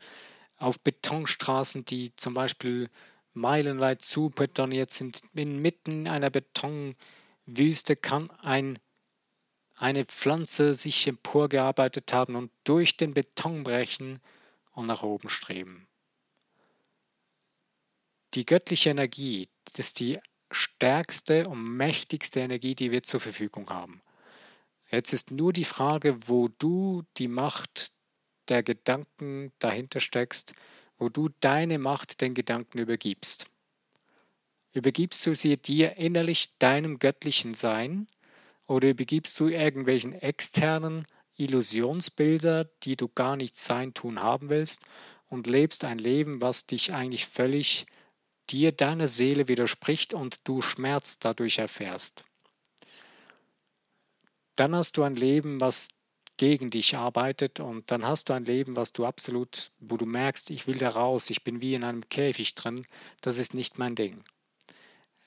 auf 0.59 0.81
Betonstraßen, 0.81 1.85
die 1.85 2.15
zum 2.17 2.35
Beispiel 2.35 2.91
meilenweit 3.35 4.03
zu 4.03 4.31
betoniert 4.31 4.91
sind, 4.91 5.23
inmitten 5.33 6.07
einer 6.07 6.31
Betonwüste 6.31 7.97
kann 7.97 8.31
ein, 8.41 8.79
eine 9.75 10.05
Pflanze 10.05 10.75
sich 10.75 11.07
emporgearbeitet 11.07 12.13
haben 12.13 12.37
und 12.37 12.51
durch 12.65 12.97
den 12.97 13.15
Beton 13.15 13.63
brechen 13.63 14.21
und 14.73 14.87
nach 14.87 15.03
oben 15.03 15.29
streben. 15.29 15.89
Die 18.35 18.47
göttliche 18.47 18.91
Energie 18.91 19.49
ist 19.77 20.01
die 20.01 20.19
stärkste 20.51 21.47
und 21.49 21.63
mächtigste 21.63 22.41
Energie, 22.41 22.75
die 22.75 22.91
wir 22.91 23.03
zur 23.03 23.21
Verfügung 23.21 23.69
haben. 23.71 24.03
Jetzt 24.91 25.13
ist 25.13 25.31
nur 25.31 25.53
die 25.53 25.65
Frage, 25.65 26.29
wo 26.29 26.49
du 26.49 27.03
die 27.17 27.29
Macht 27.29 27.93
der 28.49 28.63
Gedanken 28.63 29.53
dahinter 29.59 30.01
steckst, 30.01 30.55
wo 30.99 31.09
du 31.09 31.29
deine 31.41 31.79
Macht 31.79 32.21
den 32.21 32.35
Gedanken 32.35 32.79
übergibst. 32.79 33.47
Übergibst 34.73 35.27
du 35.27 35.35
sie 35.35 35.57
dir 35.57 35.97
innerlich 35.97 36.57
deinem 36.59 36.99
göttlichen 36.99 37.55
Sein 37.55 38.09
oder 38.67 38.89
übergibst 38.89 39.39
du 39.39 39.49
irgendwelchen 39.49 40.13
externen 40.13 41.07
Illusionsbilder, 41.37 42.65
die 42.83 42.97
du 42.97 43.09
gar 43.09 43.37
nicht 43.37 43.59
sein, 43.59 43.95
tun 43.95 44.23
haben 44.23 44.49
willst 44.49 44.87
und 45.29 45.47
lebst 45.47 45.85
ein 45.85 45.99
Leben, 45.99 46.41
was 46.41 46.67
dich 46.67 46.93
eigentlich 46.93 47.27
völlig 47.27 47.87
dir, 48.51 48.73
deiner 48.73 49.09
Seele 49.09 49.49
widerspricht 49.49 50.15
und 50.15 50.41
du 50.45 50.61
Schmerz 50.61 51.19
dadurch 51.19 51.59
erfährst. 51.59 52.25
Dann 54.57 54.75
hast 54.75 54.97
du 54.97 55.03
ein 55.03 55.17
Leben, 55.17 55.61
was 55.61 55.89
gegen 56.37 56.71
dich 56.71 56.97
arbeitet 56.97 57.61
und 57.61 57.91
dann 57.91 58.07
hast 58.07 58.29
du 58.29 58.33
ein 58.33 58.45
Leben, 58.45 58.77
was 58.77 58.93
du 58.93 59.05
absolut, 59.05 59.71
wo 59.79 59.97
du 59.97 60.07
merkst, 60.07 60.51
ich 60.51 60.67
will 60.67 60.79
da 60.79 60.91
raus, 60.91 61.31
ich 61.31 61.45
bin 61.45 61.61
wie 61.61 61.75
in 61.75 61.85
einem 61.85 62.09
Käfig 62.09 62.55
drin, 62.55 62.87
das 63.21 63.39
ist 63.39 63.55
nicht 63.55 63.79
mein 63.79 63.95
Ding. 63.95 64.23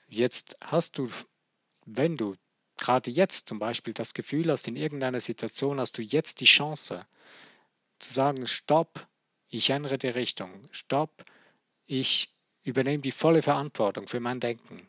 Jetzt 0.08 0.56
hast 0.62 0.98
du, 0.98 1.10
wenn 1.84 2.16
du 2.16 2.34
gerade 2.76 3.10
jetzt 3.10 3.48
zum 3.48 3.58
Beispiel 3.58 3.94
das 3.94 4.14
Gefühl 4.14 4.50
hast, 4.50 4.68
in 4.68 4.76
irgendeiner 4.76 5.20
Situation 5.20 5.80
hast 5.80 5.96
du 5.98 6.02
jetzt 6.02 6.40
die 6.40 6.46
Chance 6.46 7.06
zu 7.98 8.12
sagen, 8.12 8.46
stopp, 8.46 9.06
ich 9.48 9.70
ändere 9.70 9.98
die 9.98 10.08
Richtung, 10.08 10.68
stopp, 10.70 11.24
ich 11.86 12.32
übernehme 12.62 13.02
die 13.02 13.12
volle 13.12 13.42
Verantwortung 13.42 14.06
für 14.06 14.20
mein 14.20 14.40
Denken. 14.40 14.88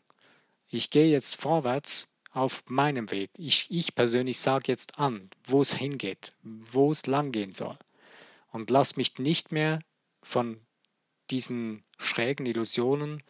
Ich 0.68 0.90
gehe 0.90 1.10
jetzt 1.10 1.40
vorwärts 1.40 2.08
auf 2.38 2.64
meinem 2.68 3.10
Weg. 3.10 3.30
Ich, 3.36 3.66
ich 3.70 3.94
persönlich 3.94 4.38
sage 4.38 4.64
jetzt 4.68 4.98
an, 4.98 5.28
wo 5.44 5.60
es 5.60 5.74
hingeht, 5.74 6.32
wo 6.42 6.90
es 6.90 7.06
langgehen 7.06 7.52
soll. 7.52 7.76
Und 8.52 8.70
lass 8.70 8.96
mich 8.96 9.18
nicht 9.18 9.52
mehr 9.52 9.80
von 10.22 10.60
diesen 11.30 11.82
schrägen 11.98 12.46
Illusionen 12.46 13.22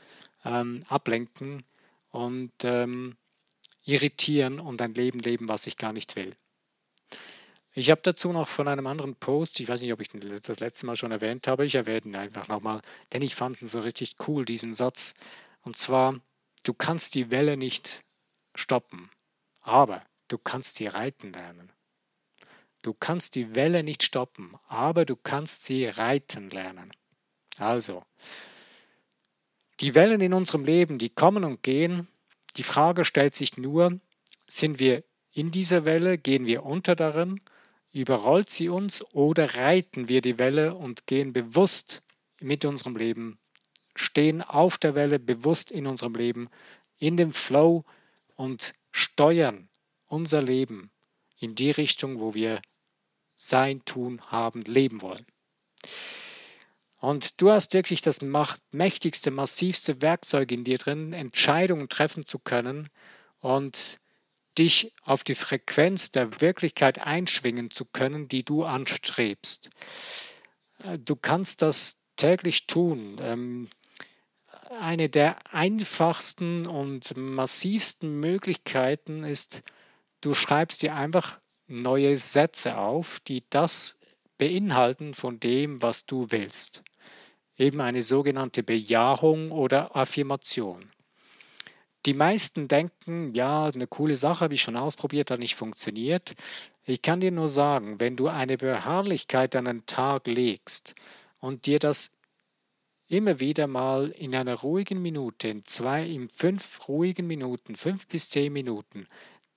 ähm, 0.44 0.80
ablenken 0.88 1.64
und 2.10 2.52
ähm, 2.62 3.16
irritieren 3.84 4.60
und 4.60 4.82
ein 4.82 4.94
Leben 4.94 5.20
leben, 5.20 5.48
was 5.48 5.66
ich 5.66 5.76
gar 5.76 5.92
nicht 5.92 6.14
will. 6.14 6.36
Ich 7.72 7.90
habe 7.90 8.02
dazu 8.02 8.32
noch 8.32 8.48
von 8.48 8.68
einem 8.68 8.86
anderen 8.86 9.14
Post, 9.14 9.60
ich 9.60 9.68
weiß 9.68 9.82
nicht, 9.82 9.92
ob 9.92 10.00
ich 10.00 10.08
das 10.42 10.60
letzte 10.60 10.84
Mal 10.84 10.96
schon 10.96 11.12
erwähnt 11.12 11.46
habe, 11.48 11.64
ich 11.64 11.76
erwähne 11.76 12.06
ihn 12.06 12.16
einfach 12.16 12.48
nochmal, 12.48 12.82
denn 13.12 13.22
ich 13.22 13.34
fand 13.34 13.62
ihn 13.62 13.68
so 13.68 13.80
richtig 13.80 14.16
cool, 14.26 14.44
diesen 14.44 14.74
Satz. 14.74 15.14
Und 15.62 15.78
zwar, 15.78 16.20
du 16.64 16.74
kannst 16.74 17.14
die 17.14 17.30
Welle 17.30 17.56
nicht 17.56 18.04
stoppen, 18.58 19.10
aber 19.60 20.02
du 20.28 20.38
kannst 20.38 20.76
sie 20.76 20.86
reiten 20.86 21.32
lernen. 21.32 21.72
Du 22.82 22.94
kannst 22.94 23.34
die 23.34 23.54
Welle 23.54 23.82
nicht 23.82 24.02
stoppen, 24.02 24.56
aber 24.68 25.04
du 25.04 25.16
kannst 25.16 25.64
sie 25.64 25.86
reiten 25.86 26.50
lernen. 26.50 26.92
Also, 27.58 28.04
die 29.80 29.94
Wellen 29.94 30.20
in 30.20 30.32
unserem 30.32 30.64
Leben, 30.64 30.98
die 30.98 31.10
kommen 31.10 31.44
und 31.44 31.62
gehen. 31.62 32.08
Die 32.56 32.62
Frage 32.62 33.04
stellt 33.04 33.34
sich 33.34 33.56
nur, 33.56 34.00
sind 34.46 34.78
wir 34.78 35.04
in 35.32 35.50
dieser 35.50 35.84
Welle, 35.84 36.18
gehen 36.18 36.46
wir 36.46 36.64
unter 36.64 36.96
darin, 36.96 37.40
überrollt 37.92 38.50
sie 38.50 38.68
uns 38.68 39.04
oder 39.14 39.56
reiten 39.56 40.08
wir 40.08 40.20
die 40.20 40.38
Welle 40.38 40.74
und 40.74 41.06
gehen 41.06 41.32
bewusst 41.32 42.02
mit 42.40 42.64
unserem 42.64 42.96
Leben, 42.96 43.38
stehen 43.94 44.42
auf 44.42 44.78
der 44.78 44.94
Welle 44.94 45.18
bewusst 45.18 45.70
in 45.70 45.86
unserem 45.86 46.14
Leben, 46.14 46.48
in 46.98 47.16
dem 47.16 47.32
Flow 47.32 47.84
und 48.38 48.72
steuern 48.92 49.68
unser 50.06 50.40
Leben 50.40 50.90
in 51.38 51.54
die 51.54 51.72
Richtung, 51.72 52.20
wo 52.20 52.34
wir 52.34 52.62
sein, 53.36 53.84
tun, 53.84 54.20
haben, 54.30 54.62
leben 54.62 55.02
wollen. 55.02 55.26
Und 57.00 57.40
du 57.40 57.50
hast 57.50 57.74
wirklich 57.74 58.00
das 58.00 58.20
mächtigste, 58.70 59.30
massivste 59.30 60.00
Werkzeug 60.02 60.50
in 60.50 60.64
dir 60.64 60.78
drin, 60.78 61.12
Entscheidungen 61.12 61.88
treffen 61.88 62.24
zu 62.24 62.38
können 62.38 62.88
und 63.40 63.98
dich 64.56 64.92
auf 65.02 65.24
die 65.24 65.36
Frequenz 65.36 66.10
der 66.10 66.40
Wirklichkeit 66.40 67.00
einschwingen 67.00 67.70
zu 67.70 67.84
können, 67.84 68.28
die 68.28 68.44
du 68.44 68.64
anstrebst. 68.64 69.70
Äh, 70.78 70.98
du 70.98 71.14
kannst 71.16 71.62
das 71.62 72.00
täglich 72.16 72.66
tun. 72.66 73.16
Eine 74.70 75.08
der 75.08 75.36
einfachsten 75.54 76.66
und 76.66 77.16
massivsten 77.16 78.20
Möglichkeiten 78.20 79.24
ist, 79.24 79.62
du 80.20 80.34
schreibst 80.34 80.82
dir 80.82 80.94
einfach 80.94 81.40
neue 81.68 82.18
Sätze 82.18 82.76
auf, 82.76 83.18
die 83.20 83.44
das 83.48 83.96
beinhalten 84.36 85.14
von 85.14 85.40
dem, 85.40 85.80
was 85.80 86.04
du 86.04 86.26
willst. 86.30 86.82
Eben 87.56 87.80
eine 87.80 88.02
sogenannte 88.02 88.62
Bejahung 88.62 89.52
oder 89.52 89.96
Affirmation. 89.96 90.90
Die 92.04 92.14
meisten 92.14 92.68
denken, 92.68 93.34
ja, 93.34 93.64
eine 93.64 93.86
coole 93.86 94.16
Sache 94.16 94.40
habe 94.44 94.54
ich 94.54 94.62
schon 94.62 94.76
ausprobiert, 94.76 95.30
hat 95.30 95.40
nicht 95.40 95.56
funktioniert. 95.56 96.34
Ich 96.84 97.00
kann 97.00 97.20
dir 97.20 97.32
nur 97.32 97.48
sagen, 97.48 98.00
wenn 98.00 98.16
du 98.16 98.28
eine 98.28 98.58
Beharrlichkeit 98.58 99.56
an 99.56 99.64
den 99.64 99.86
Tag 99.86 100.26
legst 100.26 100.94
und 101.40 101.66
dir 101.66 101.78
das 101.78 102.17
immer 103.08 103.40
wieder 103.40 103.66
mal 103.66 104.10
in 104.10 104.34
einer 104.34 104.54
ruhigen 104.54 105.00
Minute, 105.00 105.48
in 105.48 105.64
zwei, 105.64 106.06
in 106.06 106.28
fünf 106.28 106.88
ruhigen 106.88 107.26
Minuten, 107.26 107.74
fünf 107.74 108.06
bis 108.06 108.30
zehn 108.30 108.52
Minuten, 108.52 109.06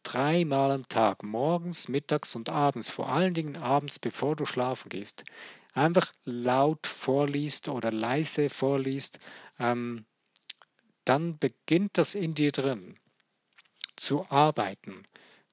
dreimal 0.04 0.72
am 0.72 0.88
Tag, 0.88 1.24
morgens, 1.24 1.88
mittags 1.88 2.36
und 2.36 2.50
abends, 2.50 2.90
vor 2.90 3.10
allen 3.10 3.34
Dingen 3.34 3.58
abends, 3.58 4.00
bevor 4.00 4.36
du 4.36 4.46
schlafen 4.46 4.90
gehst, 4.90 5.24
einfach 5.74 6.14
laut 6.24 6.88
vorliest 6.88 7.68
oder 7.68 7.92
leise 7.92 8.50
vorliest, 8.50 9.20
ähm, 9.60 10.06
dann 11.06 11.38
beginnt 11.38 11.98
das 11.98 12.16
in 12.16 12.34
dir 12.36 12.52
drin 12.52 12.98
zu 13.96 14.26
arbeiten. 14.30 15.04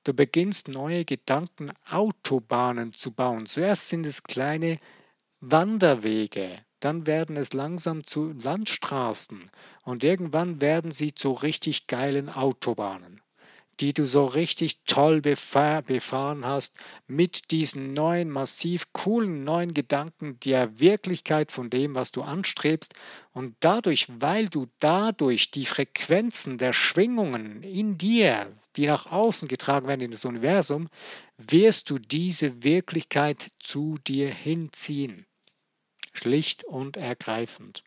Du 0.05 0.15
beginnst 0.15 0.69
neue 0.69 1.05
Gedankenautobahnen 1.05 2.93
zu 2.93 3.13
bauen. 3.13 3.47
Zuerst 3.47 3.89
sind 3.89 4.07
es 4.07 4.23
kleine 4.23 4.79
Wanderwege, 5.41 6.65
dann 6.81 7.07
werden 7.07 7.37
es 7.37 7.53
langsam 7.53 8.05
zu 8.05 8.33
Landstraßen 8.33 9.51
und 9.83 10.05
irgendwann 10.05 10.61
werden 10.61 10.91
sie 10.91 11.15
zu 11.15 11.33
richtig 11.33 11.87
geilen 11.87 12.29
Autobahnen 12.29 13.21
die 13.81 13.93
du 13.93 14.05
so 14.05 14.25
richtig 14.25 14.81
toll 14.87 15.21
befahr, 15.21 15.83
befahren 15.83 16.45
hast, 16.45 16.77
mit 17.07 17.51
diesen 17.51 17.93
neuen, 17.93 18.29
massiv 18.29 18.93
coolen 18.93 19.45
neuen 19.45 19.73
Gedanken 19.73 20.39
der 20.41 20.81
Wirklichkeit 20.81 21.53
von 21.53 21.71
dem, 21.71 21.95
was 21.95 22.11
du 22.11 22.23
anstrebst. 22.23 22.95
Und 23.33 23.57
dadurch, 23.61 24.09
weil 24.19 24.49
du 24.49 24.67
dadurch 24.81 25.51
die 25.51 25.67
Frequenzen 25.67 26.59
der 26.59 26.73
Schwingungen 26.73 27.63
in 27.63 27.99
dir, 27.99 28.53
die 28.77 28.87
nach 28.87 29.07
außen 29.07 29.49
getragen 29.49 29.87
werden 29.87 30.01
in 30.01 30.11
das 30.11 30.25
Universum, 30.25 30.89
wirst 31.37 31.91
du 31.91 31.99
diese 31.99 32.65
Wirklichkeit 32.65 33.49
zu 33.61 33.97
dir 34.07 34.29
hinziehen. 34.29 35.28
Schlicht 36.19 36.65
und 36.65 36.97
ergreifend. 36.97 37.85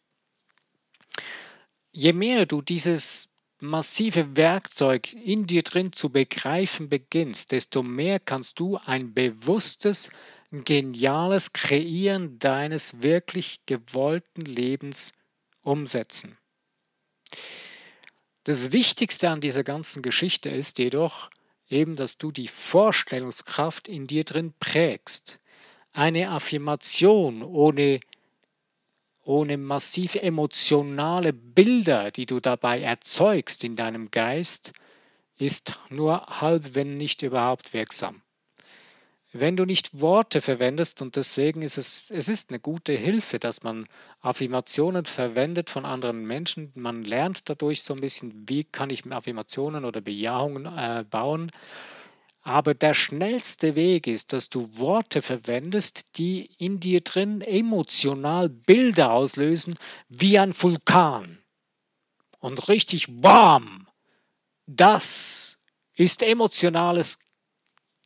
Je 1.92 2.14
mehr 2.14 2.46
du 2.46 2.62
dieses 2.62 3.30
massive 3.60 4.36
Werkzeug 4.36 5.14
in 5.14 5.46
dir 5.46 5.62
drin 5.62 5.92
zu 5.94 6.10
begreifen 6.10 6.90
beginnst, 6.90 7.52
desto 7.52 7.84
mehr 7.84 8.20
kannst 8.20 8.60
du 8.60 8.78
ein 8.78 9.14
bewusstes, 9.14 10.10
geniales 10.52 11.54
Kreieren 11.54 12.40
deines 12.40 13.02
wirklich 13.02 13.66
gewollten 13.66 14.42
Lebens 14.42 15.14
umsetzen. 15.62 16.38
Das 18.44 18.72
Wichtigste 18.72 19.30
an 19.30 19.42
dieser 19.42 19.64
ganzen 19.64 20.02
Geschichte 20.02 20.50
ist 20.50 20.80
jedoch 20.80 21.30
eben, 21.70 21.96
dass 21.96 22.18
du 22.18 22.32
die 22.32 22.48
Vorstellungskraft 22.48 23.88
in 23.88 24.08
dir 24.08 24.24
drin 24.24 24.54
prägst. 24.60 25.40
Eine 25.94 26.32
Affirmation 26.32 27.44
ohne 27.44 28.00
ohne 29.32 29.58
massiv 29.58 30.16
emotionale 30.16 31.32
Bilder, 31.32 32.12
die 32.12 32.26
du 32.26 32.42
dabei 32.42 32.82
erzeugst 32.82 33.64
in 33.64 33.78
deinem 33.78 34.12
Geist, 34.12 34.74
ist 35.38 35.80
nur 35.90 36.26
halb, 36.42 36.76
wenn 36.76 36.98
nicht 36.98 37.22
überhaupt 37.22 37.74
wirksam. 37.74 38.22
Wenn 39.32 39.56
du 39.56 39.64
nicht 39.64 40.02
Worte 40.02 40.42
verwendest, 40.42 41.02
und 41.02 41.16
deswegen 41.16 41.62
ist 41.62 41.78
es, 41.78 42.12
es 42.12 42.28
ist 42.28 42.50
eine 42.50 42.60
gute 42.60 42.92
Hilfe, 42.92 43.40
dass 43.40 43.64
man 43.64 43.88
Affirmationen 44.20 45.06
verwendet 45.06 45.70
von 45.70 45.86
anderen 45.86 46.26
Menschen, 46.26 46.74
man 46.76 47.06
lernt 47.06 47.50
dadurch 47.50 47.84
so 47.84 47.94
ein 47.94 48.02
bisschen, 48.02 48.44
wie 48.50 48.66
kann 48.66 48.90
ich 48.90 49.10
Affirmationen 49.10 49.86
oder 49.86 50.02
Bejahungen 50.02 50.66
äh, 50.66 51.06
bauen, 51.10 51.50
aber 52.42 52.74
der 52.74 52.94
schnellste 52.94 53.76
Weg 53.76 54.08
ist, 54.08 54.34
dass 54.34 54.50
du 54.50 54.70
Worte 54.78 55.22
verwendest, 55.22 56.18
die 56.18 56.50
in 56.58 56.80
dir 56.80 57.02
drin 57.02 57.42
emotional 57.42 58.50
Bilder 58.50 59.12
auslösen, 59.12 59.76
wie 60.10 60.40
ein 60.40 60.54
Vulkan. 60.60 61.38
Und 62.40 62.68
richtig 62.68 63.08
warm. 63.22 63.88
Das 64.66 65.60
ist 65.96 66.24
emotionales 66.24 67.20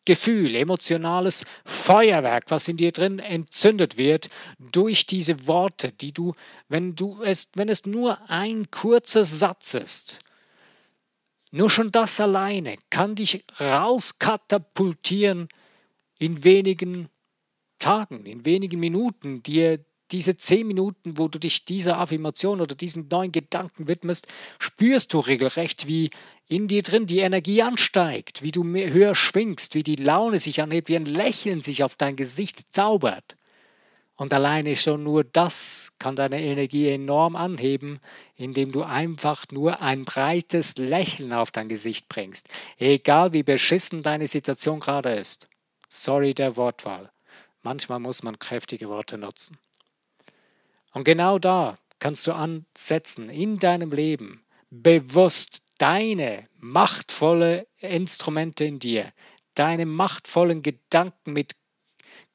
Gefühl, 0.04 0.54
emotionales 0.54 1.46
Feuerwerk, 1.64 2.52
was 2.52 2.68
in 2.68 2.78
dir 2.78 2.92
drin 2.92 3.18
entzündet 3.18 3.98
wird 3.98 4.30
durch 4.60 5.08
diese 5.08 5.48
Worte, 5.48 5.94
die 5.94 6.12
du, 6.12 6.36
wenn 6.68 6.96
du 6.96 7.24
es, 7.24 7.50
wenn 7.56 7.70
es 7.70 7.86
nur 7.86 8.30
ein 8.30 8.70
kurzer 8.70 9.24
Satz 9.24 9.74
ist, 9.74 10.20
nur 11.56 11.70
schon 11.70 11.90
das 11.90 12.20
alleine 12.20 12.76
kann 12.90 13.16
dich 13.16 13.46
rauskatapultieren 13.60 15.48
in 16.20 16.44
wenigen 16.44 17.08
Tagen, 17.80 18.26
in 18.26 18.46
wenigen 18.46 18.80
Minuten, 18.80 19.42
dir 19.42 19.86
diese 20.12 20.36
zehn 20.36 20.68
Minuten, 20.68 21.18
wo 21.18 21.30
du 21.30 21.40
dich 21.40 21.64
dieser 21.64 21.98
Affirmation 21.98 22.60
oder 22.60 22.76
diesen 22.76 23.08
neuen 23.08 23.32
Gedanken 23.32 23.88
widmest, 23.88 24.28
spürst 24.60 25.14
du 25.14 25.20
regelrecht, 25.20 25.88
wie 25.88 26.10
in 26.48 26.68
dir 26.68 26.84
drin 26.84 27.08
die 27.08 27.20
Energie 27.20 27.62
ansteigt, 27.62 28.44
wie 28.44 28.52
du 28.52 28.64
höher 28.66 29.16
schwingst, 29.16 29.76
wie 29.76 29.84
die 29.84 29.96
Laune 29.96 30.40
sich 30.40 30.62
anhebt, 30.62 30.90
wie 30.90 30.98
ein 30.98 31.06
Lächeln 31.06 31.62
sich 31.62 31.84
auf 31.84 31.96
dein 31.96 32.18
Gesicht 32.18 32.74
zaubert. 32.74 33.38
Und 34.18 34.34
alleine 34.34 34.76
schon 34.78 35.04
nur 35.04 35.26
das 35.26 35.92
kann 36.00 36.16
deine 36.16 36.42
Energie 36.42 36.88
enorm 36.88 37.36
anheben, 37.36 38.00
indem 38.36 38.72
du 38.72 38.84
einfach 38.84 39.46
nur 39.52 39.82
ein 39.82 40.06
breites 40.06 40.78
Lächeln 40.78 41.34
auf 41.34 41.52
dein 41.52 41.68
Gesicht 41.68 42.08
bringst. 42.08 42.48
Egal 42.78 43.34
wie 43.34 43.44
beschissen 43.44 44.04
deine 44.04 44.28
Situation 44.28 44.80
gerade 44.80 45.14
ist. 45.16 45.50
Sorry 45.90 46.34
der 46.34 46.56
Wortwahl. 46.56 47.12
Manchmal 47.62 48.00
muss 48.00 48.24
man 48.24 48.40
kräftige 48.40 48.88
Worte 48.90 49.18
nutzen. 49.18 49.58
Und 50.94 51.04
genau 51.04 51.38
da 51.38 51.78
kannst 52.00 52.26
du 52.28 52.34
ansetzen 52.34 53.30
in 53.30 53.60
deinem 53.60 53.92
Leben, 53.92 54.46
bewusst 54.70 55.62
deine 55.78 56.48
machtvolle 56.58 57.68
Instrumente 57.78 58.64
in 58.64 58.80
dir, 58.80 59.12
deine 59.56 59.86
machtvollen 59.86 60.62
Gedanken 60.62 61.34
mit 61.34 61.54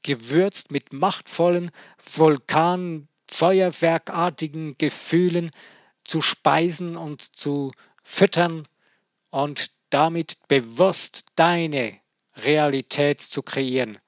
gewürzt 0.02 0.70
mit 0.70 0.92
machtvollen, 0.92 1.70
Vulkanfeuerwerkartigen 2.14 4.76
Gefühlen 4.78 5.50
zu 6.04 6.22
speisen 6.22 6.96
und 6.96 7.22
zu 7.22 7.72
füttern 8.02 8.62
und 9.30 9.70
damit 9.90 10.38
bewusst 10.48 11.26
deine 11.36 12.00
Realität 12.44 13.20
zu 13.20 13.42
kreieren. 13.42 13.98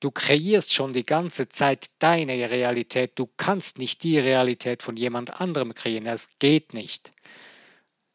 Du 0.00 0.10
kreierst 0.10 0.74
schon 0.74 0.92
die 0.92 1.06
ganze 1.06 1.48
Zeit 1.48 1.86
deine 2.00 2.50
Realität. 2.50 3.12
Du 3.14 3.28
kannst 3.36 3.78
nicht 3.78 4.02
die 4.02 4.18
Realität 4.18 4.82
von 4.82 4.96
jemand 4.96 5.40
anderem 5.40 5.74
kreieren. 5.74 6.06
Es 6.06 6.28
geht 6.40 6.74
nicht. 6.74 7.12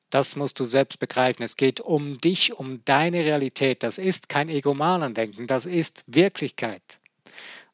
Das 0.09 0.35
musst 0.35 0.59
du 0.59 0.65
selbst 0.65 0.99
begreifen. 0.99 1.43
Es 1.43 1.57
geht 1.57 1.81
um 1.81 2.17
dich, 2.17 2.53
um 2.53 2.83
deine 2.85 3.23
Realität. 3.23 3.83
Das 3.83 3.97
ist 3.97 4.29
kein 4.29 4.49
Egomanendenken, 4.49 5.47
das 5.47 5.65
ist 5.65 6.03
Wirklichkeit. 6.07 6.81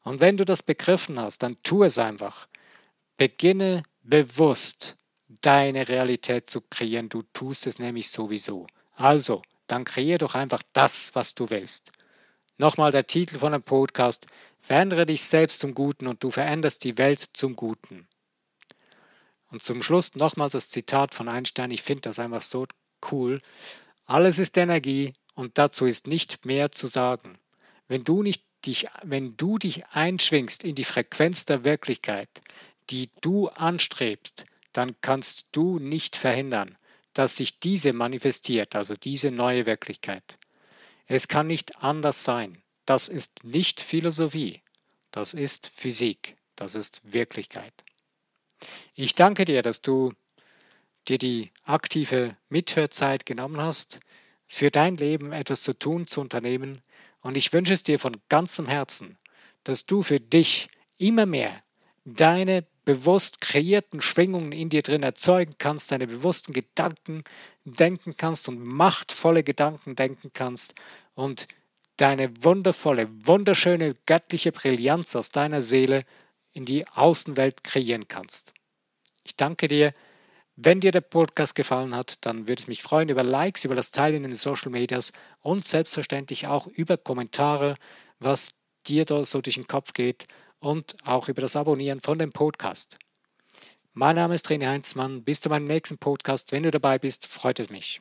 Und 0.04 0.20
wenn 0.20 0.36
du 0.36 0.44
das 0.44 0.62
begriffen 0.62 1.18
hast, 1.18 1.42
dann 1.42 1.56
tu 1.62 1.82
es 1.82 1.98
einfach. 1.98 2.46
Beginne 3.16 3.82
bewusst 4.02 4.96
deine 5.40 5.88
Realität 5.88 6.48
zu 6.48 6.60
kreieren. 6.60 7.08
Du 7.08 7.22
tust 7.32 7.66
es 7.66 7.78
nämlich 7.78 8.10
sowieso. 8.10 8.66
Also, 8.94 9.42
dann 9.66 9.84
kreier 9.84 10.18
doch 10.18 10.34
einfach 10.34 10.62
das, 10.72 11.14
was 11.14 11.34
du 11.34 11.50
willst. 11.50 11.90
Nochmal 12.58 12.92
der 12.92 13.06
Titel 13.06 13.38
von 13.38 13.52
dem 13.52 13.62
Podcast. 13.62 14.26
Verändere 14.60 15.06
dich 15.06 15.22
selbst 15.24 15.60
zum 15.60 15.74
Guten 15.74 16.06
und 16.06 16.22
du 16.22 16.30
veränderst 16.30 16.84
die 16.84 16.96
Welt 16.98 17.20
zum 17.32 17.56
Guten. 17.56 18.06
Und 19.50 19.62
zum 19.62 19.82
Schluss 19.82 20.14
nochmals 20.14 20.52
das 20.52 20.68
Zitat 20.68 21.14
von 21.14 21.28
Einstein. 21.28 21.70
Ich 21.70 21.82
finde 21.82 22.02
das 22.02 22.18
einfach 22.18 22.42
so 22.42 22.66
cool. 23.10 23.40
Alles 24.06 24.38
ist 24.38 24.56
Energie 24.56 25.14
und 25.34 25.58
dazu 25.58 25.86
ist 25.86 26.06
nicht 26.06 26.44
mehr 26.44 26.72
zu 26.72 26.86
sagen. 26.86 27.38
Wenn 27.88 28.04
du, 28.04 28.22
nicht 28.22 28.43
dich, 28.66 28.86
wenn 29.02 29.36
du 29.36 29.58
dich 29.58 29.86
einschwingst 29.86 30.64
in 30.64 30.74
die 30.74 30.84
Frequenz 30.84 31.44
der 31.44 31.64
Wirklichkeit, 31.64 32.28
die 32.90 33.10
du 33.20 33.48
anstrebst, 33.48 34.46
dann 34.72 34.96
kannst 35.00 35.46
du 35.52 35.78
nicht 35.78 36.16
verhindern, 36.16 36.76
dass 37.12 37.36
sich 37.36 37.60
diese 37.60 37.92
manifestiert, 37.92 38.74
also 38.74 38.94
diese 38.94 39.30
neue 39.30 39.66
Wirklichkeit. 39.66 40.24
Es 41.06 41.28
kann 41.28 41.46
nicht 41.46 41.82
anders 41.82 42.24
sein. 42.24 42.62
Das 42.86 43.08
ist 43.08 43.44
nicht 43.44 43.80
Philosophie. 43.80 44.62
Das 45.10 45.32
ist 45.32 45.68
Physik. 45.68 46.34
Das 46.56 46.74
ist 46.74 47.00
Wirklichkeit. 47.04 47.72
Ich 48.94 49.14
danke 49.14 49.44
dir, 49.44 49.62
dass 49.62 49.82
du 49.82 50.12
dir 51.08 51.18
die 51.18 51.52
aktive 51.64 52.36
Mithörzeit 52.48 53.26
genommen 53.26 53.60
hast, 53.60 54.00
für 54.46 54.70
dein 54.70 54.96
Leben 54.96 55.32
etwas 55.32 55.62
zu 55.62 55.78
tun, 55.78 56.06
zu 56.06 56.20
unternehmen. 56.20 56.82
Und 57.24 57.38
ich 57.38 57.52
wünsche 57.54 57.72
es 57.72 57.82
dir 57.82 57.98
von 57.98 58.12
ganzem 58.28 58.68
Herzen, 58.68 59.16
dass 59.64 59.86
du 59.86 60.02
für 60.02 60.20
dich 60.20 60.68
immer 60.98 61.24
mehr 61.24 61.62
deine 62.04 62.66
bewusst 62.84 63.40
kreierten 63.40 64.02
Schwingungen 64.02 64.52
in 64.52 64.68
dir 64.68 64.82
drin 64.82 65.02
erzeugen 65.02 65.54
kannst, 65.56 65.90
deine 65.90 66.06
bewussten 66.06 66.52
Gedanken 66.52 67.24
denken 67.64 68.18
kannst 68.18 68.46
und 68.46 68.62
machtvolle 68.62 69.42
Gedanken 69.42 69.96
denken 69.96 70.32
kannst 70.34 70.74
und 71.14 71.48
deine 71.96 72.30
wundervolle, 72.42 73.08
wunderschöne 73.26 73.96
göttliche 74.04 74.52
Brillanz 74.52 75.16
aus 75.16 75.30
deiner 75.30 75.62
Seele 75.62 76.04
in 76.52 76.66
die 76.66 76.86
Außenwelt 76.88 77.64
kreieren 77.64 78.06
kannst. 78.06 78.52
Ich 79.24 79.34
danke 79.34 79.66
dir. 79.66 79.94
Wenn 80.56 80.80
dir 80.80 80.92
der 80.92 81.00
Podcast 81.00 81.56
gefallen 81.56 81.96
hat, 81.96 82.24
dann 82.24 82.46
würde 82.46 82.62
es 82.62 82.68
mich 82.68 82.80
freuen 82.80 83.08
über 83.08 83.24
Likes, 83.24 83.64
über 83.64 83.74
das 83.74 83.90
Teilen 83.90 84.22
in 84.22 84.30
den 84.30 84.36
Social 84.36 84.70
Medias 84.70 85.10
und 85.40 85.66
selbstverständlich 85.66 86.46
auch 86.46 86.68
über 86.68 86.96
Kommentare, 86.96 87.76
was 88.20 88.52
dir 88.86 89.04
da 89.04 89.24
so 89.24 89.40
durch 89.40 89.56
den 89.56 89.66
Kopf 89.66 89.94
geht 89.94 90.28
und 90.60 90.96
auch 91.04 91.28
über 91.28 91.40
das 91.40 91.56
Abonnieren 91.56 92.00
von 92.00 92.20
dem 92.20 92.30
Podcast. 92.30 92.98
Mein 93.94 94.14
Name 94.14 94.36
ist 94.36 94.48
René 94.48 94.68
Heinzmann. 94.68 95.24
Bis 95.24 95.40
zu 95.40 95.48
meinem 95.48 95.66
nächsten 95.66 95.98
Podcast. 95.98 96.52
Wenn 96.52 96.62
du 96.62 96.70
dabei 96.70 97.00
bist, 97.00 97.26
freut 97.26 97.58
es 97.58 97.70
mich. 97.70 98.00